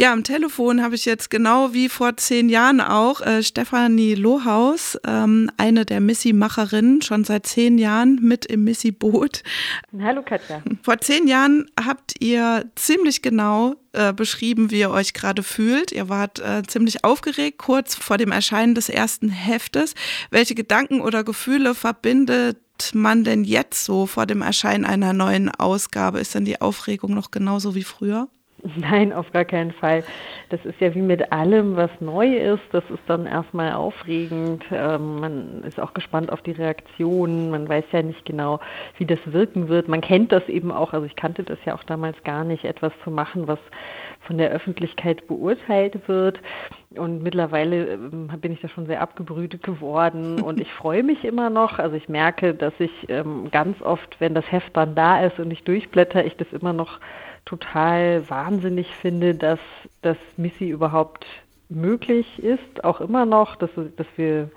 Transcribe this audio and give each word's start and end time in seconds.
Ja, 0.00 0.14
am 0.14 0.24
Telefon 0.24 0.82
habe 0.82 0.94
ich 0.94 1.04
jetzt 1.04 1.28
genau 1.28 1.74
wie 1.74 1.90
vor 1.90 2.16
zehn 2.16 2.48
Jahren 2.48 2.80
auch 2.80 3.20
äh, 3.20 3.42
Stefanie 3.42 4.14
Lohaus, 4.14 4.98
ähm, 5.06 5.50
eine 5.58 5.84
der 5.84 6.00
Missy-Macherinnen, 6.00 7.02
schon 7.02 7.24
seit 7.24 7.44
zehn 7.44 7.76
Jahren 7.76 8.14
mit 8.22 8.46
im 8.46 8.64
Missy-Boot. 8.64 9.42
Hallo 10.00 10.22
Katja. 10.22 10.62
Vor 10.82 10.96
zehn 11.00 11.28
Jahren 11.28 11.66
habt 11.78 12.14
ihr 12.18 12.64
ziemlich 12.76 13.20
genau 13.20 13.74
äh, 13.92 14.14
beschrieben, 14.14 14.70
wie 14.70 14.80
ihr 14.80 14.90
euch 14.90 15.12
gerade 15.12 15.42
fühlt. 15.42 15.92
Ihr 15.92 16.08
wart 16.08 16.38
äh, 16.38 16.62
ziemlich 16.66 17.04
aufgeregt 17.04 17.58
kurz 17.58 17.94
vor 17.94 18.16
dem 18.16 18.32
Erscheinen 18.32 18.74
des 18.74 18.88
ersten 18.88 19.28
Heftes. 19.28 19.94
Welche 20.30 20.54
Gedanken 20.54 21.02
oder 21.02 21.24
Gefühle 21.24 21.74
verbindet 21.74 22.56
man 22.94 23.22
denn 23.22 23.44
jetzt 23.44 23.84
so 23.84 24.06
vor 24.06 24.24
dem 24.24 24.40
Erscheinen 24.40 24.86
einer 24.86 25.12
neuen 25.12 25.50
Ausgabe? 25.50 26.20
Ist 26.20 26.34
denn 26.34 26.46
die 26.46 26.62
Aufregung 26.62 27.12
noch 27.12 27.30
genauso 27.30 27.74
wie 27.74 27.84
früher? 27.84 28.30
Nein, 28.76 29.12
auf 29.12 29.30
gar 29.32 29.44
keinen 29.44 29.72
Fall. 29.72 30.04
Das 30.50 30.64
ist 30.64 30.80
ja 30.80 30.94
wie 30.94 31.00
mit 31.00 31.32
allem, 31.32 31.76
was 31.76 31.90
neu 32.00 32.36
ist. 32.36 32.62
Das 32.72 32.84
ist 32.90 33.02
dann 33.06 33.26
erstmal 33.26 33.72
aufregend. 33.72 34.64
Ähm, 34.70 35.20
man 35.20 35.64
ist 35.64 35.80
auch 35.80 35.94
gespannt 35.94 36.30
auf 36.30 36.42
die 36.42 36.52
Reaktionen. 36.52 37.50
Man 37.50 37.68
weiß 37.68 37.84
ja 37.92 38.02
nicht 38.02 38.24
genau, 38.24 38.60
wie 38.98 39.06
das 39.06 39.18
wirken 39.24 39.68
wird. 39.68 39.88
Man 39.88 40.00
kennt 40.00 40.32
das 40.32 40.46
eben 40.48 40.72
auch. 40.72 40.92
Also 40.92 41.06
ich 41.06 41.16
kannte 41.16 41.42
das 41.42 41.58
ja 41.64 41.74
auch 41.74 41.84
damals 41.84 42.22
gar 42.24 42.44
nicht, 42.44 42.64
etwas 42.64 42.92
zu 43.04 43.10
machen, 43.10 43.48
was 43.48 43.58
von 44.20 44.36
der 44.36 44.50
Öffentlichkeit 44.50 45.26
beurteilt 45.26 46.06
wird. 46.06 46.40
Und 46.96 47.22
mittlerweile 47.22 47.94
ähm, 47.94 48.28
bin 48.40 48.52
ich 48.52 48.60
da 48.60 48.68
schon 48.68 48.86
sehr 48.86 49.00
abgebrütet 49.00 49.62
geworden 49.62 50.40
und 50.42 50.60
ich 50.60 50.72
freue 50.72 51.02
mich 51.02 51.24
immer 51.24 51.48
noch. 51.48 51.78
Also 51.78 51.96
ich 51.96 52.08
merke, 52.08 52.54
dass 52.54 52.74
ich 52.78 52.90
ähm, 53.08 53.50
ganz 53.50 53.80
oft, 53.80 54.20
wenn 54.20 54.34
das 54.34 54.50
Heft 54.50 54.76
dann 54.76 54.94
da 54.94 55.24
ist 55.24 55.38
und 55.38 55.50
ich 55.50 55.64
durchblätter, 55.64 56.24
ich 56.24 56.36
das 56.36 56.52
immer 56.52 56.72
noch 56.72 56.98
total 57.50 58.30
wahnsinnig 58.30 58.94
finde, 58.94 59.34
dass, 59.34 59.58
dass 60.02 60.16
Missy 60.36 60.70
überhaupt 60.70 61.26
möglich 61.68 62.42
ist, 62.42 62.84
auch 62.84 63.00
immer 63.00 63.26
noch, 63.26 63.56
dass, 63.56 63.70
dass 63.96 64.06
wir 64.16 64.50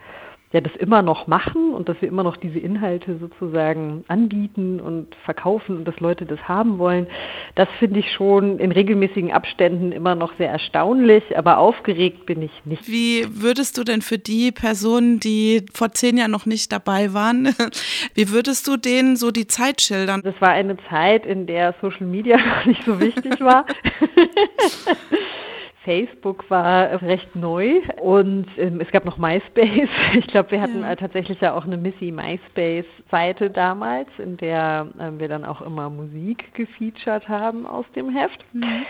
ja 0.54 0.62
das 0.62 0.73
immer 0.76 1.02
noch 1.02 1.26
machen 1.26 1.73
und 1.73 1.90
dass 1.90 2.00
wir 2.00 2.08
immer 2.08 2.23
noch 2.23 2.38
diese 2.38 2.59
Inhalte 2.59 3.18
sozusagen 3.18 4.06
anbieten 4.08 4.80
und 4.80 5.08
verkaufen 5.26 5.78
und 5.78 5.86
dass 5.86 6.00
Leute 6.00 6.26
das 6.26 6.40
haben 6.48 6.78
wollen, 6.78 7.08
das 7.56 7.68
finde 7.80 8.00
ich 8.00 8.12
schon 8.12 8.59
in 8.59 8.72
regelmäßigen 8.72 9.31
Abständen 9.31 9.92
immer 9.92 10.14
noch 10.14 10.31
sehr 10.38 10.50
erstaunlich, 10.50 11.36
aber 11.36 11.58
aufgeregt 11.58 12.28
bin 12.28 12.44
ich 12.44 12.52
nicht. 12.66 12.88
Wie 12.88 13.26
würdest 13.30 13.80
du 13.80 13.84
denn 13.84 14.04
für 14.04 14.20
die 14.20 14.52
Personen, 14.52 15.20
die 15.20 15.66
vor 15.74 15.92
zehn 15.92 16.18
Jahren 16.18 16.31
noch 16.31 16.46
nicht 16.46 16.72
dabei 16.72 17.14
waren, 17.14 17.56
wie 18.14 18.30
würdest 18.30 18.68
du 18.68 18.78
denen 18.78 19.16
so 19.16 19.31
die 19.31 19.48
Zeit 19.48 19.81
schildern? 19.81 20.22
Das 20.24 20.40
war 20.40 20.50
eine 20.50 20.78
Zeit, 20.88 21.26
in 21.26 21.48
der 21.48 21.74
Social 21.81 22.06
Media 22.06 22.38
noch 22.59 22.66
nicht 22.66 22.84
so 22.86 23.00
wichtig 23.00 23.42
war. 23.42 23.66
Facebook 25.84 26.50
war 26.50 27.02
recht 27.02 27.36
neu 27.36 27.81
und 28.02 28.48
ähm, 28.58 28.80
es 28.80 28.89
gab 28.92 29.06
noch 29.06 29.17
MySpace. 29.17 29.90
Ich 30.14 30.28
glaube, 30.28 30.52
wir 30.52 30.62
hatten 30.62 30.81
ja. 30.81 30.95
tatsächlich 30.95 31.40
ja 31.42 31.53
auch 31.53 31.66
eine 31.66 31.78
Missy 31.78 32.12
MySpace-Seite 32.12 33.50
damals, 33.50 34.08
in 34.17 34.38
der 34.38 34.88
ähm, 35.00 35.20
wir 35.20 35.28
dann 35.28 35.45
auch 35.45 35.62
immer 35.62 35.90
Musik 35.90 36.53
gefeatured 36.53 37.28
haben 37.28 37.66
aus 37.66 37.86
dem 37.95 38.09
Heft. 38.09 38.45
Mhm. 38.53 38.86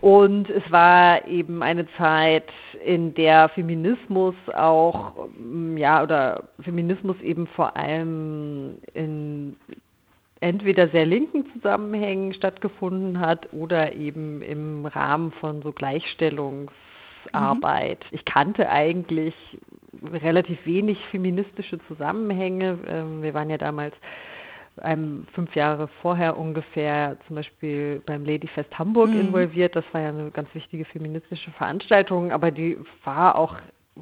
Und 0.00 0.50
es 0.50 0.70
war 0.70 1.26
eben 1.28 1.62
eine 1.62 1.86
Zeit, 1.96 2.50
in 2.84 3.14
der 3.14 3.48
Feminismus 3.50 4.34
auch, 4.54 5.28
ja, 5.76 6.02
oder 6.02 6.44
Feminismus 6.60 7.18
eben 7.22 7.46
vor 7.46 7.76
allem 7.76 8.78
in 8.92 9.56
entweder 10.44 10.88
sehr 10.88 11.06
linken 11.06 11.50
Zusammenhängen 11.52 12.34
stattgefunden 12.34 13.18
hat 13.18 13.50
oder 13.54 13.94
eben 13.94 14.42
im 14.42 14.84
Rahmen 14.84 15.32
von 15.32 15.62
so 15.62 15.72
Gleichstellungsarbeit. 15.72 18.00
Mhm. 18.00 18.08
Ich 18.10 18.26
kannte 18.26 18.68
eigentlich 18.68 19.34
relativ 20.12 20.58
wenig 20.66 20.98
feministische 21.10 21.78
Zusammenhänge. 21.88 22.78
Ähm, 22.86 23.22
wir 23.22 23.32
waren 23.32 23.48
ja 23.48 23.56
damals 23.56 23.94
ähm, 24.82 25.26
fünf 25.32 25.56
Jahre 25.56 25.88
vorher 26.02 26.36
ungefähr 26.36 27.16
zum 27.26 27.36
Beispiel 27.36 28.02
beim 28.04 28.26
Ladyfest 28.26 28.78
Hamburg 28.78 29.08
mhm. 29.10 29.20
involviert. 29.20 29.74
Das 29.74 29.84
war 29.92 30.02
ja 30.02 30.10
eine 30.10 30.30
ganz 30.30 30.54
wichtige 30.54 30.84
feministische 30.84 31.52
Veranstaltung, 31.52 32.32
aber 32.32 32.50
die 32.50 32.76
war 33.04 33.36
auch 33.36 33.56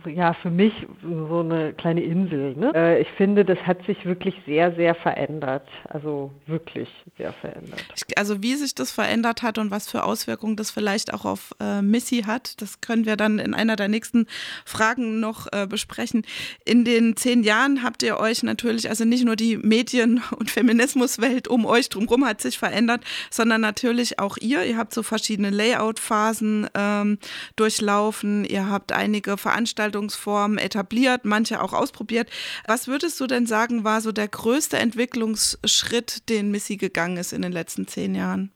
ja 0.06 0.32
für 0.32 0.50
mich 0.50 0.72
so 1.02 1.40
eine 1.40 1.74
kleine 1.74 2.02
Insel. 2.02 2.56
Ne? 2.56 2.72
Äh, 2.74 3.02
ich 3.02 3.08
finde, 3.16 3.44
das 3.44 3.58
hat 3.58 3.84
sich 3.84 4.04
wirklich 4.06 4.34
sehr, 4.46 4.74
sehr 4.74 4.94
verändert. 4.94 5.68
Also 5.88 6.30
wirklich 6.46 6.88
sehr 7.18 7.32
verändert. 7.32 7.84
Also 8.16 8.42
wie 8.42 8.54
sich 8.54 8.74
das 8.74 8.90
verändert 8.90 9.42
hat 9.42 9.58
und 9.58 9.70
was 9.70 9.90
für 9.90 10.04
Auswirkungen 10.04 10.56
das 10.56 10.70
vielleicht 10.70 11.12
auch 11.12 11.26
auf 11.26 11.54
äh, 11.60 11.82
Missy 11.82 12.22
hat, 12.22 12.60
das 12.62 12.80
können 12.80 13.04
wir 13.04 13.16
dann 13.16 13.38
in 13.38 13.52
einer 13.52 13.76
der 13.76 13.88
nächsten 13.88 14.26
Fragen 14.64 15.20
noch 15.20 15.46
äh, 15.52 15.66
besprechen. 15.66 16.22
In 16.64 16.84
den 16.84 17.16
zehn 17.16 17.42
Jahren 17.42 17.82
habt 17.82 18.02
ihr 18.02 18.18
euch 18.18 18.42
natürlich, 18.42 18.88
also 18.88 19.04
nicht 19.04 19.24
nur 19.24 19.36
die 19.36 19.58
Medien- 19.58 20.22
und 20.38 20.50
Feminismuswelt 20.50 21.48
um 21.48 21.66
euch 21.66 21.90
drumherum 21.90 22.24
hat 22.24 22.40
sich 22.40 22.58
verändert, 22.58 23.04
sondern 23.30 23.60
natürlich 23.60 24.18
auch 24.18 24.38
ihr. 24.38 24.64
Ihr 24.64 24.78
habt 24.78 24.94
so 24.94 25.02
verschiedene 25.02 25.50
Layout-Phasen 25.50 26.68
ähm, 26.74 27.18
durchlaufen. 27.56 28.44
Ihr 28.44 28.70
habt 28.70 28.92
einige 28.92 29.36
Veranstaltungen 29.36 29.81
Veranstaltungsformen 29.82 30.58
etabliert, 30.58 31.24
manche 31.24 31.62
auch 31.62 31.72
ausprobiert. 31.72 32.28
Was 32.66 32.88
würdest 32.88 33.20
du 33.20 33.26
denn 33.26 33.46
sagen, 33.46 33.84
war 33.84 34.00
so 34.00 34.12
der 34.12 34.28
größte 34.28 34.78
Entwicklungsschritt, 34.78 36.28
den 36.28 36.50
Missy 36.50 36.76
gegangen 36.76 37.16
ist 37.16 37.32
in 37.32 37.42
den 37.42 37.52
letzten 37.52 37.86
zehn 37.86 38.14
Jahren? 38.14 38.52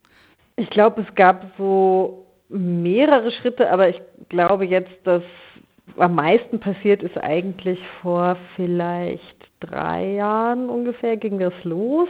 Ich 0.56 0.70
glaube, 0.70 1.02
es 1.02 1.14
gab 1.14 1.50
so 1.58 2.26
mehrere 2.48 3.30
Schritte, 3.32 3.70
aber 3.70 3.88
ich 3.88 4.00
glaube 4.28 4.66
jetzt, 4.66 4.94
dass 5.04 5.22
am 5.96 6.14
meisten 6.14 6.60
passiert 6.60 7.02
ist 7.02 7.16
eigentlich 7.18 7.78
vor 8.02 8.36
vielleicht 8.54 9.36
drei 9.60 10.14
Jahren 10.14 10.68
ungefähr 10.68 11.16
ging 11.16 11.38
das 11.38 11.54
los 11.64 12.08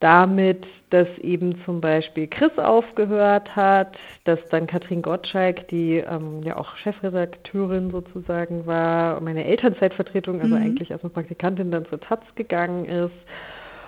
damit, 0.00 0.66
dass 0.90 1.08
eben 1.18 1.56
zum 1.64 1.80
Beispiel 1.80 2.28
Chris 2.28 2.56
aufgehört 2.58 3.56
hat, 3.56 3.96
dass 4.24 4.38
dann 4.50 4.66
Katrin 4.66 5.02
Gottschalk, 5.02 5.66
die 5.68 5.96
ähm, 5.96 6.42
ja 6.44 6.56
auch 6.56 6.76
Chefredakteurin 6.76 7.90
sozusagen 7.90 8.66
war, 8.66 9.20
meine 9.20 9.44
Elternzeitvertretung, 9.44 10.40
also 10.40 10.54
mhm. 10.54 10.62
eigentlich 10.62 10.92
als 10.92 11.02
Praktikantin 11.02 11.70
dann 11.70 11.86
zur 11.86 12.00
Taz 12.00 12.20
gegangen 12.34 12.84
ist. 12.84 13.14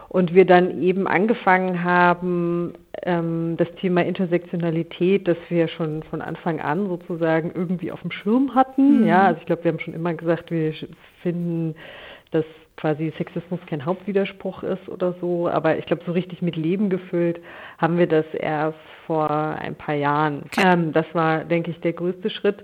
Und 0.09 0.33
wir 0.35 0.47
dann 0.47 0.81
eben 0.83 1.07
angefangen 1.07 1.85
haben, 1.85 2.73
ähm, 3.03 3.57
das 3.59 3.71
Thema 3.75 4.03
Intersektionalität, 4.05 5.29
das 5.29 5.37
wir 5.51 5.69
schon 5.69 6.03
von 6.05 6.23
Anfang 6.23 6.61
an 6.61 6.89
sozusagen 6.89 7.53
irgendwie 7.55 7.93
auf 7.93 8.01
dem 8.01 8.11
Schirm 8.11 8.55
hatten. 8.55 9.03
Mhm. 9.03 9.07
Ja, 9.07 9.27
also 9.27 9.41
ich 9.41 9.47
glaube, 9.47 9.65
wir 9.65 9.73
haben 9.73 9.81
schon 9.81 9.95
immer 9.95 10.15
gesagt, 10.15 10.51
wir 10.51 10.73
finden, 11.23 11.75
dass 12.31 12.47
quasi 12.78 13.12
Sexismus 13.19 13.61
kein 13.66 13.84
Hauptwiderspruch 13.84 14.62
ist 14.62 14.89
oder 14.89 15.15
so. 15.21 15.49
Aber 15.49 15.77
ich 15.78 15.87
glaube, 15.87 16.03
so 16.06 16.12
richtig 16.12 16.43
mit 16.43 16.56
Leben 16.56 16.89
gefüllt 16.89 17.41
haben 17.77 17.99
wir 17.99 18.06
das 18.06 18.25
erst 18.33 18.78
vor 19.06 19.31
ein 19.31 19.75
paar 19.75 19.97
Jahren. 19.97 20.44
Ähm, 20.56 20.93
das 20.93 21.06
war, 21.12 21.44
denke 21.44 21.72
ich, 21.72 21.81
der 21.81 21.93
größte 21.93 22.31
Schritt. 22.31 22.62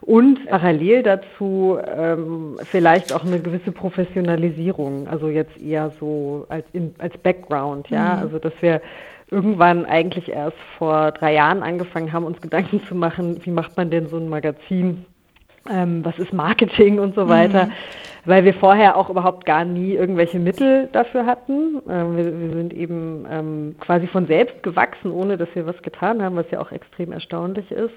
Und 0.00 0.46
parallel 0.46 1.02
dazu 1.02 1.78
ähm, 1.96 2.58
vielleicht 2.64 3.12
auch 3.12 3.24
eine 3.24 3.40
gewisse 3.40 3.72
Professionalisierung, 3.72 5.08
also 5.08 5.28
jetzt 5.28 5.56
eher 5.58 5.90
so 5.98 6.46
als, 6.48 6.66
in, 6.72 6.94
als 6.98 7.16
Background, 7.18 7.88
ja, 7.88 8.16
mhm. 8.16 8.22
also 8.22 8.38
dass 8.38 8.52
wir 8.60 8.82
irgendwann 9.30 9.86
eigentlich 9.86 10.28
erst 10.28 10.58
vor 10.78 11.12
drei 11.12 11.34
Jahren 11.34 11.62
angefangen 11.62 12.12
haben, 12.12 12.24
uns 12.24 12.40
Gedanken 12.40 12.84
zu 12.84 12.94
machen, 12.94 13.40
wie 13.44 13.50
macht 13.50 13.76
man 13.76 13.90
denn 13.90 14.06
so 14.06 14.18
ein 14.18 14.28
Magazin, 14.28 15.06
ähm, 15.68 16.04
was 16.04 16.18
ist 16.18 16.32
Marketing 16.32 17.00
und 17.00 17.14
so 17.14 17.28
weiter. 17.28 17.66
Mhm 17.66 17.72
weil 18.26 18.44
wir 18.44 18.54
vorher 18.54 18.96
auch 18.96 19.08
überhaupt 19.08 19.46
gar 19.46 19.64
nie 19.64 19.94
irgendwelche 19.94 20.38
Mittel 20.38 20.88
dafür 20.92 21.24
hatten. 21.24 21.80
Ähm, 21.88 22.16
wir, 22.16 22.40
wir, 22.40 22.50
sind 22.50 22.74
eben 22.74 23.26
ähm, 23.30 23.76
quasi 23.80 24.06
von 24.06 24.26
selbst 24.26 24.62
gewachsen, 24.62 25.10
ohne 25.10 25.36
dass 25.36 25.48
wir 25.54 25.66
was 25.66 25.80
getan 25.82 26.22
haben, 26.22 26.36
was 26.36 26.50
ja 26.50 26.60
auch 26.60 26.72
extrem 26.72 27.12
erstaunlich 27.12 27.70
ist. 27.70 27.94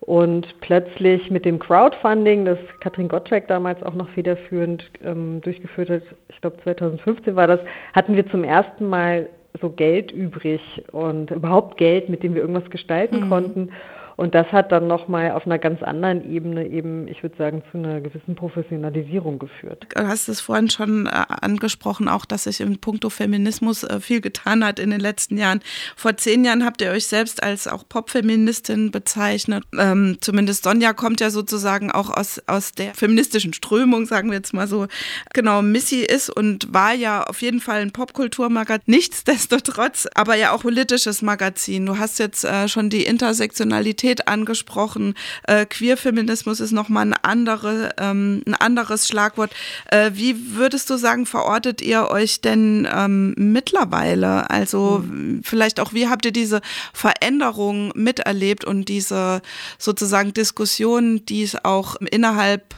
Und 0.00 0.60
plötzlich 0.60 1.30
mit 1.30 1.46
dem 1.46 1.58
Crowdfunding, 1.58 2.44
das 2.44 2.58
Katrin 2.80 3.08
Gottschalk 3.08 3.48
damals 3.48 3.82
auch 3.82 3.94
noch 3.94 4.08
federführend 4.10 4.84
ähm, 5.02 5.40
durchgeführt 5.40 5.88
hat, 5.88 6.02
ich 6.28 6.40
glaube 6.42 6.58
2015 6.62 7.34
war 7.34 7.46
das, 7.46 7.60
hatten 7.94 8.14
wir 8.14 8.28
zum 8.28 8.44
ersten 8.44 8.86
Mal 8.86 9.30
so 9.60 9.70
Geld 9.70 10.12
übrig 10.12 10.60
und 10.92 11.30
überhaupt 11.30 11.78
Geld, 11.78 12.10
mit 12.10 12.22
dem 12.22 12.34
wir 12.34 12.42
irgendwas 12.42 12.68
gestalten 12.70 13.24
mhm. 13.24 13.28
konnten. 13.30 13.70
Und 14.16 14.34
das 14.34 14.46
hat 14.48 14.70
dann 14.70 14.86
nochmal 14.86 15.32
auf 15.32 15.46
einer 15.46 15.58
ganz 15.58 15.82
anderen 15.82 16.30
Ebene 16.30 16.66
eben, 16.68 17.08
ich 17.08 17.22
würde 17.22 17.36
sagen, 17.36 17.62
zu 17.72 17.78
einer 17.78 18.00
gewissen 18.00 18.36
Professionalisierung 18.36 19.38
geführt. 19.38 19.86
Du 19.94 20.06
hast 20.06 20.28
es 20.28 20.40
vorhin 20.40 20.70
schon 20.70 21.06
äh, 21.06 21.10
angesprochen, 21.10 22.08
auch 22.08 22.24
dass 22.24 22.44
sich 22.44 22.60
im 22.60 22.78
Punkto 22.78 23.10
Feminismus 23.10 23.82
äh, 23.82 24.00
viel 24.00 24.20
getan 24.20 24.64
hat 24.64 24.78
in 24.78 24.90
den 24.90 25.00
letzten 25.00 25.36
Jahren. 25.36 25.60
Vor 25.96 26.16
zehn 26.16 26.44
Jahren 26.44 26.64
habt 26.64 26.80
ihr 26.80 26.90
euch 26.90 27.06
selbst 27.06 27.42
als 27.42 27.66
auch 27.66 27.88
Popfeministin 27.88 28.92
bezeichnet. 28.92 29.64
Ähm, 29.76 30.18
zumindest 30.20 30.64
Sonja 30.64 30.92
kommt 30.92 31.20
ja 31.20 31.30
sozusagen 31.30 31.90
auch 31.90 32.10
aus, 32.10 32.40
aus 32.46 32.72
der 32.72 32.94
feministischen 32.94 33.52
Strömung, 33.52 34.06
sagen 34.06 34.30
wir 34.30 34.36
jetzt 34.36 34.54
mal 34.54 34.68
so. 34.68 34.86
Genau, 35.32 35.60
Missy 35.62 36.02
ist 36.02 36.30
und 36.30 36.72
war 36.72 36.94
ja 36.94 37.24
auf 37.24 37.42
jeden 37.42 37.60
Fall 37.60 37.80
ein 37.80 37.92
Popkulturmagazin, 37.92 38.84
nichtsdestotrotz, 38.86 40.06
aber 40.14 40.36
ja 40.36 40.52
auch 40.52 40.60
politisches 40.60 41.20
Magazin. 41.22 41.86
Du 41.86 41.98
hast 41.98 42.18
jetzt 42.18 42.44
äh, 42.44 42.68
schon 42.68 42.90
die 42.90 43.04
Intersektionalität 43.04 44.03
Diversität 44.04 44.28
angesprochen. 44.28 45.14
Äh, 45.44 45.66
Queerfeminismus 45.66 46.60
ist 46.60 46.72
nochmal 46.72 47.06
ein, 47.06 47.14
andere, 47.22 47.94
ähm, 47.98 48.42
ein 48.46 48.54
anderes 48.54 49.08
Schlagwort. 49.08 49.52
Äh, 49.90 50.12
wie 50.14 50.56
würdest 50.56 50.90
du 50.90 50.96
sagen, 50.96 51.26
verortet 51.26 51.80
ihr 51.80 52.08
euch 52.10 52.40
denn 52.40 52.86
ähm, 52.92 53.34
mittlerweile? 53.36 54.50
Also 54.50 55.02
mhm. 55.04 55.40
vielleicht 55.42 55.80
auch, 55.80 55.92
wie 55.92 56.08
habt 56.08 56.26
ihr 56.26 56.32
diese 56.32 56.60
Veränderung 56.92 57.92
miterlebt 57.94 58.64
und 58.64 58.88
diese 58.88 59.40
sozusagen 59.78 60.34
Diskussion, 60.34 61.24
die 61.26 61.42
es 61.42 61.64
auch 61.64 61.96
innerhalb 61.96 62.74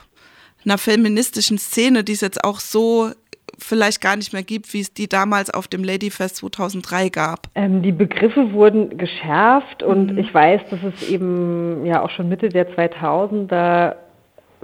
einer 0.64 0.78
feministischen 0.78 1.58
Szene, 1.58 2.02
die 2.02 2.12
es 2.12 2.20
jetzt 2.20 2.42
auch 2.42 2.60
so 2.60 3.12
vielleicht 3.58 4.00
gar 4.00 4.16
nicht 4.16 4.32
mehr 4.32 4.42
gibt, 4.42 4.72
wie 4.72 4.80
es 4.80 4.92
die 4.92 5.08
damals 5.08 5.50
auf 5.50 5.68
dem 5.68 5.84
Ladyfest 5.84 6.36
2003 6.36 7.08
gab? 7.08 7.48
Ähm, 7.54 7.82
die 7.82 7.92
Begriffe 7.92 8.52
wurden 8.52 8.98
geschärft 8.98 9.82
und 9.82 10.12
mhm. 10.12 10.18
ich 10.18 10.32
weiß, 10.32 10.62
dass 10.70 10.80
es 10.82 11.08
eben 11.08 11.84
ja 11.86 12.02
auch 12.02 12.10
schon 12.10 12.28
Mitte 12.28 12.48
der 12.48 12.68
2000er 12.76 13.96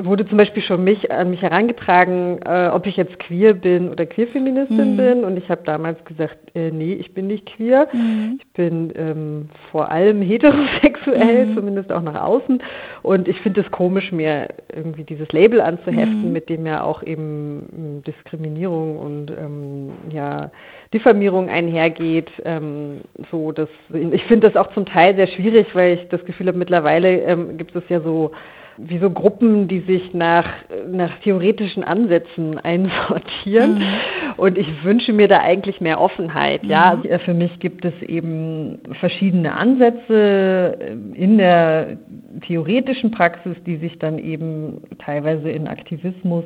wurde 0.04 0.26
zum 0.26 0.38
Beispiel 0.38 0.62
schon 0.62 0.84
mich 0.84 1.10
an 1.10 1.31
mich 1.31 1.43
herangetragen, 1.43 2.40
äh, 2.44 2.69
ob 2.72 2.87
ich 2.87 2.96
jetzt 2.96 3.19
queer 3.19 3.54
bin 3.54 3.88
oder 3.88 4.06
queerfeministin 4.06 4.93
mhm. 4.93 4.96
bin. 4.96 5.25
Und 5.25 5.37
ich 5.37 5.49
habe 5.49 5.62
damals 5.64 6.04
gesagt, 6.04 6.37
äh, 6.54 6.70
nee, 6.70 6.94
ich 6.94 7.14
bin 7.14 7.26
nicht 7.26 7.46
queer. 7.46 7.88
Mhm. 7.93 8.38
Ich 8.40 8.52
bin 8.52 8.93
ähm, 8.96 9.49
vor 9.70 9.90
allem 9.90 10.22
heterosexuell, 10.22 11.46
mhm. 11.46 11.54
zumindest 11.54 11.93
auch 11.93 12.02
nach 12.02 12.20
außen. 12.22 12.62
Und 13.02 13.28
ich 13.28 13.40
finde 13.40 13.60
es 13.62 13.70
komisch, 13.70 14.12
mir 14.12 14.49
irgendwie 14.75 15.04
dieses 15.04 15.31
Label 15.32 15.60
anzuheften, 15.60 16.26
mhm. 16.26 16.32
mit 16.32 16.48
dem 16.48 16.66
ja 16.66 16.82
auch 16.82 17.02
eben 17.02 17.69
hm, 17.75 18.02
Diskriminierung 18.05 18.98
und 18.98 19.31
ähm, 19.31 19.90
ja 20.10 20.50
Diffamierung 20.93 21.48
einhergeht. 21.48 22.31
Ähm, 22.44 23.00
so, 23.31 23.52
dass 23.52 23.69
ich 23.93 24.25
finde 24.25 24.50
das 24.50 24.56
auch 24.56 24.72
zum 24.75 24.87
Teil 24.87 25.16
sehr 25.16 25.26
schwierig, 25.26 25.75
weil 25.75 25.98
ich 25.98 26.08
das 26.08 26.25
Gefühl 26.25 26.48
habe, 26.48 26.58
mittlerweile 26.58 27.20
ähm, 27.22 27.56
gibt 27.56 27.75
es 27.75 27.84
ja 27.88 28.00
so 28.00 28.32
wie 28.84 28.99
so 28.99 29.11
Gruppen, 29.11 29.69
die 29.69 29.81
sich 29.81 30.12
nach, 30.14 30.46
nach 30.88 31.19
theoretischen 31.20 31.84
Ansätzen 31.84 32.58
einsortieren. 32.62 33.79
Mhm. 33.79 33.84
Und 34.37 34.58
ich 34.58 34.84
wünsche 34.84 35.12
mir 35.12 35.29
da 35.29 35.40
eigentlich 35.40 35.81
mehr 35.81 36.00
Offenheit. 36.00 36.64
Ja, 36.64 36.96
mhm. 36.96 37.11
also 37.11 37.25
für 37.25 37.34
mich 37.34 37.58
gibt 37.61 37.84
es 37.84 37.94
eben 38.02 38.79
verschiedene 39.00 39.55
Ansätze 39.55 40.76
in 41.14 41.38
der 41.38 41.99
theoretischen 42.46 43.11
Praxis, 43.11 43.56
die 43.67 43.76
sich 43.76 43.99
dann 43.99 44.19
eben 44.19 44.82
teilweise 44.99 45.50
in 45.50 45.69
Aktivismus 45.69 46.44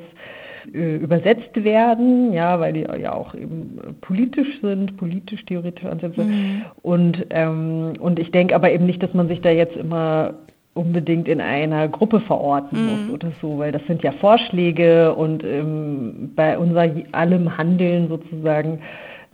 äh, 0.74 0.96
übersetzt 0.96 1.62
werden, 1.62 2.32
ja, 2.32 2.58
weil 2.60 2.72
die 2.72 2.86
ja 3.00 3.12
auch 3.12 3.34
eben 3.34 3.78
politisch 4.00 4.60
sind, 4.60 4.96
politisch-theoretische 4.96 5.90
Ansätze. 5.90 6.22
Mhm. 6.22 6.62
Und, 6.82 7.26
ähm, 7.30 7.94
und 8.00 8.18
ich 8.18 8.30
denke 8.30 8.54
aber 8.54 8.72
eben 8.72 8.86
nicht, 8.86 9.02
dass 9.02 9.14
man 9.14 9.28
sich 9.28 9.40
da 9.40 9.50
jetzt 9.50 9.76
immer 9.76 10.34
unbedingt 10.76 11.28
in 11.28 11.40
einer 11.40 11.88
Gruppe 11.88 12.20
verorten 12.20 12.80
mhm. 12.80 12.86
muss 12.86 13.10
oder 13.14 13.32
so, 13.40 13.58
weil 13.58 13.72
das 13.72 13.82
sind 13.86 14.02
ja 14.02 14.12
Vorschläge 14.12 15.14
und 15.14 15.42
ähm, 15.44 16.32
bei 16.36 16.58
unser 16.58 16.90
allem 17.12 17.56
Handeln 17.56 18.08
sozusagen 18.08 18.80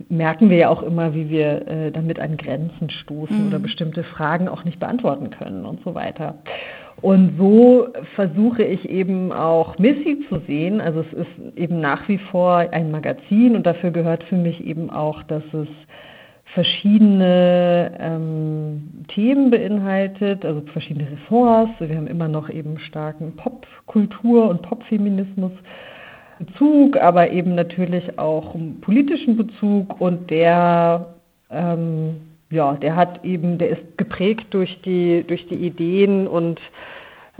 merken 0.09 0.49
wir 0.49 0.57
ja 0.57 0.69
auch 0.69 0.83
immer, 0.83 1.13
wie 1.13 1.29
wir 1.29 1.67
äh, 1.67 1.91
damit 1.91 2.19
an 2.19 2.37
Grenzen 2.37 2.89
stoßen 2.89 3.41
mhm. 3.41 3.47
oder 3.47 3.59
bestimmte 3.59 4.03
Fragen 4.03 4.47
auch 4.47 4.63
nicht 4.63 4.79
beantworten 4.79 5.29
können 5.29 5.65
und 5.65 5.81
so 5.83 5.95
weiter. 5.95 6.35
Und 7.01 7.37
so 7.37 7.87
versuche 8.15 8.63
ich 8.63 8.87
eben 8.89 9.31
auch 9.31 9.77
Missy 9.77 10.19
zu 10.29 10.39
sehen. 10.47 10.79
Also 10.79 11.01
es 11.01 11.13
ist 11.13 11.57
eben 11.57 11.81
nach 11.81 12.07
wie 12.07 12.17
vor 12.17 12.57
ein 12.71 12.91
Magazin 12.91 13.55
und 13.55 13.65
dafür 13.65 13.91
gehört 13.91 14.23
für 14.23 14.37
mich 14.37 14.65
eben 14.65 14.89
auch, 14.89 15.21
dass 15.23 15.43
es 15.53 15.67
verschiedene 16.53 17.91
ähm, 17.99 19.05
Themen 19.07 19.49
beinhaltet, 19.49 20.45
also 20.45 20.61
verschiedene 20.71 21.07
Ressorts. 21.11 21.71
Wir 21.79 21.95
haben 21.95 22.07
immer 22.07 22.27
noch 22.27 22.49
eben 22.49 22.79
starken 22.79 23.35
Popkultur 23.35 24.49
und 24.49 24.61
Popfeminismus. 24.61 25.51
Bezug, 26.39 26.97
aber 26.97 27.31
eben 27.31 27.55
natürlich 27.55 28.17
auch 28.17 28.55
einen 28.55 28.81
politischen 28.81 29.37
Bezug 29.37 30.01
und 30.01 30.29
der 30.29 31.13
ähm, 31.49 32.15
ja, 32.49 32.73
der 32.73 32.95
hat 32.95 33.23
eben, 33.23 33.57
der 33.57 33.69
ist 33.69 33.97
geprägt 33.97 34.47
durch 34.51 34.81
die 34.81 35.23
durch 35.27 35.47
die 35.47 35.55
Ideen 35.55 36.27
und 36.27 36.59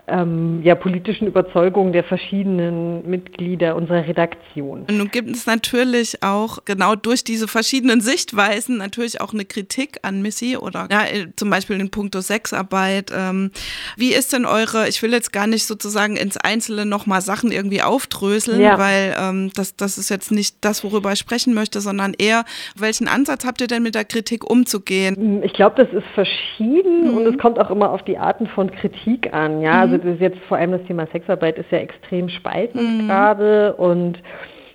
ähm, 0.08 0.62
ja, 0.64 0.76
politischen 0.76 1.28
Überzeugungen 1.28 1.94
der 1.94 2.04
verschiedenen 2.04 3.10
Mitglieder 3.10 3.76
unserer 3.76 4.06
Redaktion. 4.06 4.82
Und 4.90 4.98
nun 4.98 5.10
gibt 5.10 5.30
es 5.30 5.46
natürlich 5.46 6.24
auch 6.24 6.60
genau 6.66 6.96
durch 6.96 7.24
diese 7.24 7.48
verschiedenen 7.48 8.02
Sichtweisen 8.02 8.78
natürlich 8.78 9.22
auch 9.22 9.34
eine 9.34 9.46
Kritik 9.46 10.00
an 10.02 10.22
Missy 10.22 10.58
oder 10.58 10.88
ja, 10.92 11.06
äh, 11.06 11.28
zum 11.36 11.50
Beispiel 11.50 11.80
in 11.80 11.90
puncto 11.90 12.22
Sexarbeit. 12.22 13.12
Ähm, 13.16 13.52
wie 13.96 14.14
ist 14.14 14.34
denn 14.34 14.46
eure, 14.46 14.90
ich 14.90 15.02
will 15.04 15.14
jetzt 15.14 15.32
gar 15.32 15.48
nicht 15.48 15.68
sozusagen 15.68 16.18
ins 16.18 16.38
Einzelne 16.38 16.86
nochmal 16.86 17.22
Sachen 17.22 17.52
irgendwie 17.52 17.82
aufdröseln, 17.82 18.62
ja. 18.62 18.78
weil 18.80 19.16
ähm, 19.18 19.52
das, 19.56 19.76
das 19.78 19.98
ist 19.98 20.10
jetzt 20.10 20.32
nicht 20.32 20.58
das, 20.62 20.84
worüber 20.84 21.14
ich 21.14 21.20
sprechen 21.20 21.54
möchte, 21.54 21.80
sondern 21.80 22.14
eher, 22.18 22.46
welchen 22.76 23.08
Ansatz 23.08 23.46
habt 23.46 23.62
ihr 23.62 23.68
denn 23.68 23.84
mit 23.84 23.96
der 23.96 24.06
Kritik 24.06 24.50
umzugehen? 24.50 25.44
Ich 25.44 25.54
glaube, 25.54 25.86
das 25.86 25.94
ist 25.94 26.08
verschieden 26.14 27.12
mhm. 27.12 27.18
und 27.18 27.26
es 27.28 27.38
kommt 27.38 27.60
auch 27.60 27.70
immer 27.70 27.92
auf 27.92 28.04
die 28.04 28.18
Arten 28.18 28.48
von 28.48 28.72
Kritik 28.72 29.32
an. 29.32 29.62
Ja, 29.62 29.83
also 29.83 29.83
also 29.84 29.98
das 29.98 30.16
ist 30.16 30.22
jetzt 30.22 30.40
vor 30.48 30.58
allem 30.58 30.72
das 30.72 30.84
Thema 30.84 31.08
Sexarbeit 31.08 31.58
ist 31.58 31.72
ja 31.72 31.80
extrem 31.80 32.30
spaltend 32.30 33.04
mhm. 33.04 33.08
gerade 33.08 33.74
und 33.76 34.20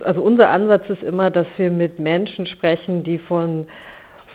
also 0.04 0.22
unser 0.22 0.48
Ansatz 0.50 0.88
ist 0.88 1.02
immer, 1.02 1.30
dass 1.30 1.46
wir 1.56 1.70
mit 1.70 1.98
Menschen 1.98 2.46
sprechen, 2.46 3.02
die 3.02 3.18
von 3.18 3.66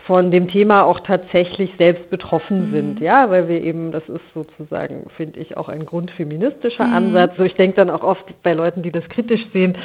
von 0.06 0.30
dem 0.30 0.48
Thema 0.48 0.84
auch 0.84 1.00
tatsächlich 1.00 1.70
selbst 1.78 2.10
betroffen 2.10 2.68
mhm. 2.68 2.72
sind, 2.74 3.00
ja, 3.00 3.30
weil 3.30 3.48
wir 3.48 3.62
eben, 3.62 3.90
das 3.90 4.06
ist 4.08 4.20
sozusagen, 4.34 5.06
finde 5.16 5.40
ich, 5.40 5.56
auch 5.56 5.70
ein 5.70 5.86
grundfeministischer 5.86 6.84
mhm. 6.84 6.94
Ansatz. 6.94 7.36
So, 7.38 7.44
ich 7.44 7.54
denke 7.54 7.76
dann 7.76 7.88
auch 7.88 8.02
oft 8.02 8.24
bei 8.42 8.52
Leuten, 8.52 8.82
die 8.82 8.92
das 8.92 9.08
kritisch 9.08 9.40
sehen, 9.54 9.78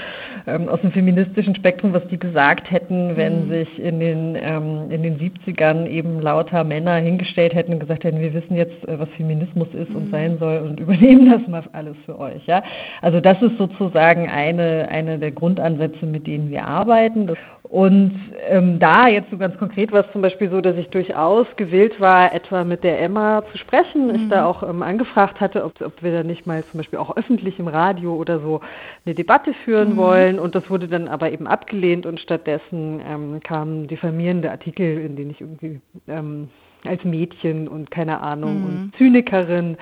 ähm, 0.46 0.68
aus 0.68 0.82
dem 0.82 0.92
feministischen 0.92 1.56
Spektrum, 1.56 1.94
was 1.94 2.06
die 2.10 2.20
gesagt 2.20 2.70
hätten, 2.70 3.16
wenn 3.16 3.46
mhm. 3.46 3.50
sich 3.50 3.80
in 3.80 4.02
den, 4.02 4.36
ähm, 4.36 4.92
in 4.92 5.04
den 5.04 5.20
70ern 5.20 5.88
eben 5.88 6.22
lauter 6.22 6.66
Männer 6.66 6.96
hingestellt 6.96 7.56
hätten 7.56 7.74
und 7.74 7.80
gesagt 7.80 8.04
hätten, 8.04 8.20
wir 8.20 8.34
wissen 8.34 8.58
jetzt, 8.58 8.86
äh, 8.90 9.00
was 9.00 9.08
Feminismus 9.16 9.70
ist 9.74 9.96
und 9.96 10.08
mhm. 10.08 10.12
sein 10.12 10.38
soll 10.38 10.58
und 10.58 10.80
übernehmen 10.82 11.32
das 11.32 11.48
mal 11.48 11.64
alles 11.72 11.96
für 12.06 12.20
euch, 12.20 12.46
ja. 12.46 12.62
Also 13.02 13.22
das 13.22 13.42
ist 13.42 13.58
sozusagen 13.58 14.30
eine, 14.30 14.90
eine 14.90 15.18
der 15.18 15.32
Grundansätze, 15.32 16.06
mit 16.06 16.28
denen 16.28 16.50
wir 16.50 16.66
arbeiten. 16.66 17.30
Und 17.70 18.20
ähm, 18.48 18.80
da 18.80 19.08
jetzt 19.08 19.30
so 19.30 19.38
ganz 19.38 19.56
konkret 19.60 19.92
war 19.92 20.04
es 20.04 20.12
zum 20.12 20.24
Beispiel 20.24 20.50
so, 20.50 20.60
dass 20.60 20.76
ich 20.76 20.90
durchaus 20.90 21.46
gewillt 21.56 22.00
war, 22.00 22.34
etwa 22.34 22.64
mit 22.64 22.84
der 22.84 23.00
Emma 23.00 23.44
zu 23.52 23.60
sprechen. 23.60 24.08
Mhm. 24.08 24.16
Ich 24.16 24.30
da 24.30 24.46
auch 24.46 24.64
ähm, 24.64 24.82
angefragt 24.82 25.40
hatte, 25.40 25.64
ob, 25.64 25.80
ob 25.80 26.02
wir 26.02 26.12
da 26.12 26.24
nicht 26.24 26.48
mal 26.48 26.64
zum 26.64 26.80
Beispiel 26.80 26.98
auch 26.98 27.16
öffentlich 27.16 27.60
im 27.60 27.68
Radio 27.68 28.16
oder 28.16 28.40
so 28.40 28.62
eine 29.06 29.14
Debatte 29.14 29.54
führen 29.54 29.94
mhm. 29.94 29.98
wollen. 29.98 30.40
Und 30.40 30.56
das 30.56 30.68
wurde 30.72 30.88
dann 30.88 31.08
aber 31.08 31.32
eben 31.32 31.46
abgelehnt 31.46 32.08
und 32.08 32.20
stattdessen 32.20 33.02
ähm, 33.08 33.40
kamen 33.44 33.88
diffamierende 33.88 34.50
Artikel, 34.50 35.02
in 35.02 35.16
denen 35.16 35.30
ich 35.30 35.42
irgendwie 35.42 35.80
ähm, 36.08 36.50
als 36.86 37.04
Mädchen 37.04 37.68
und 37.68 37.92
keine 37.92 38.22
Ahnung 38.22 38.62
mhm. 38.62 38.66
und 38.66 38.96
Zynikerin 38.98 39.78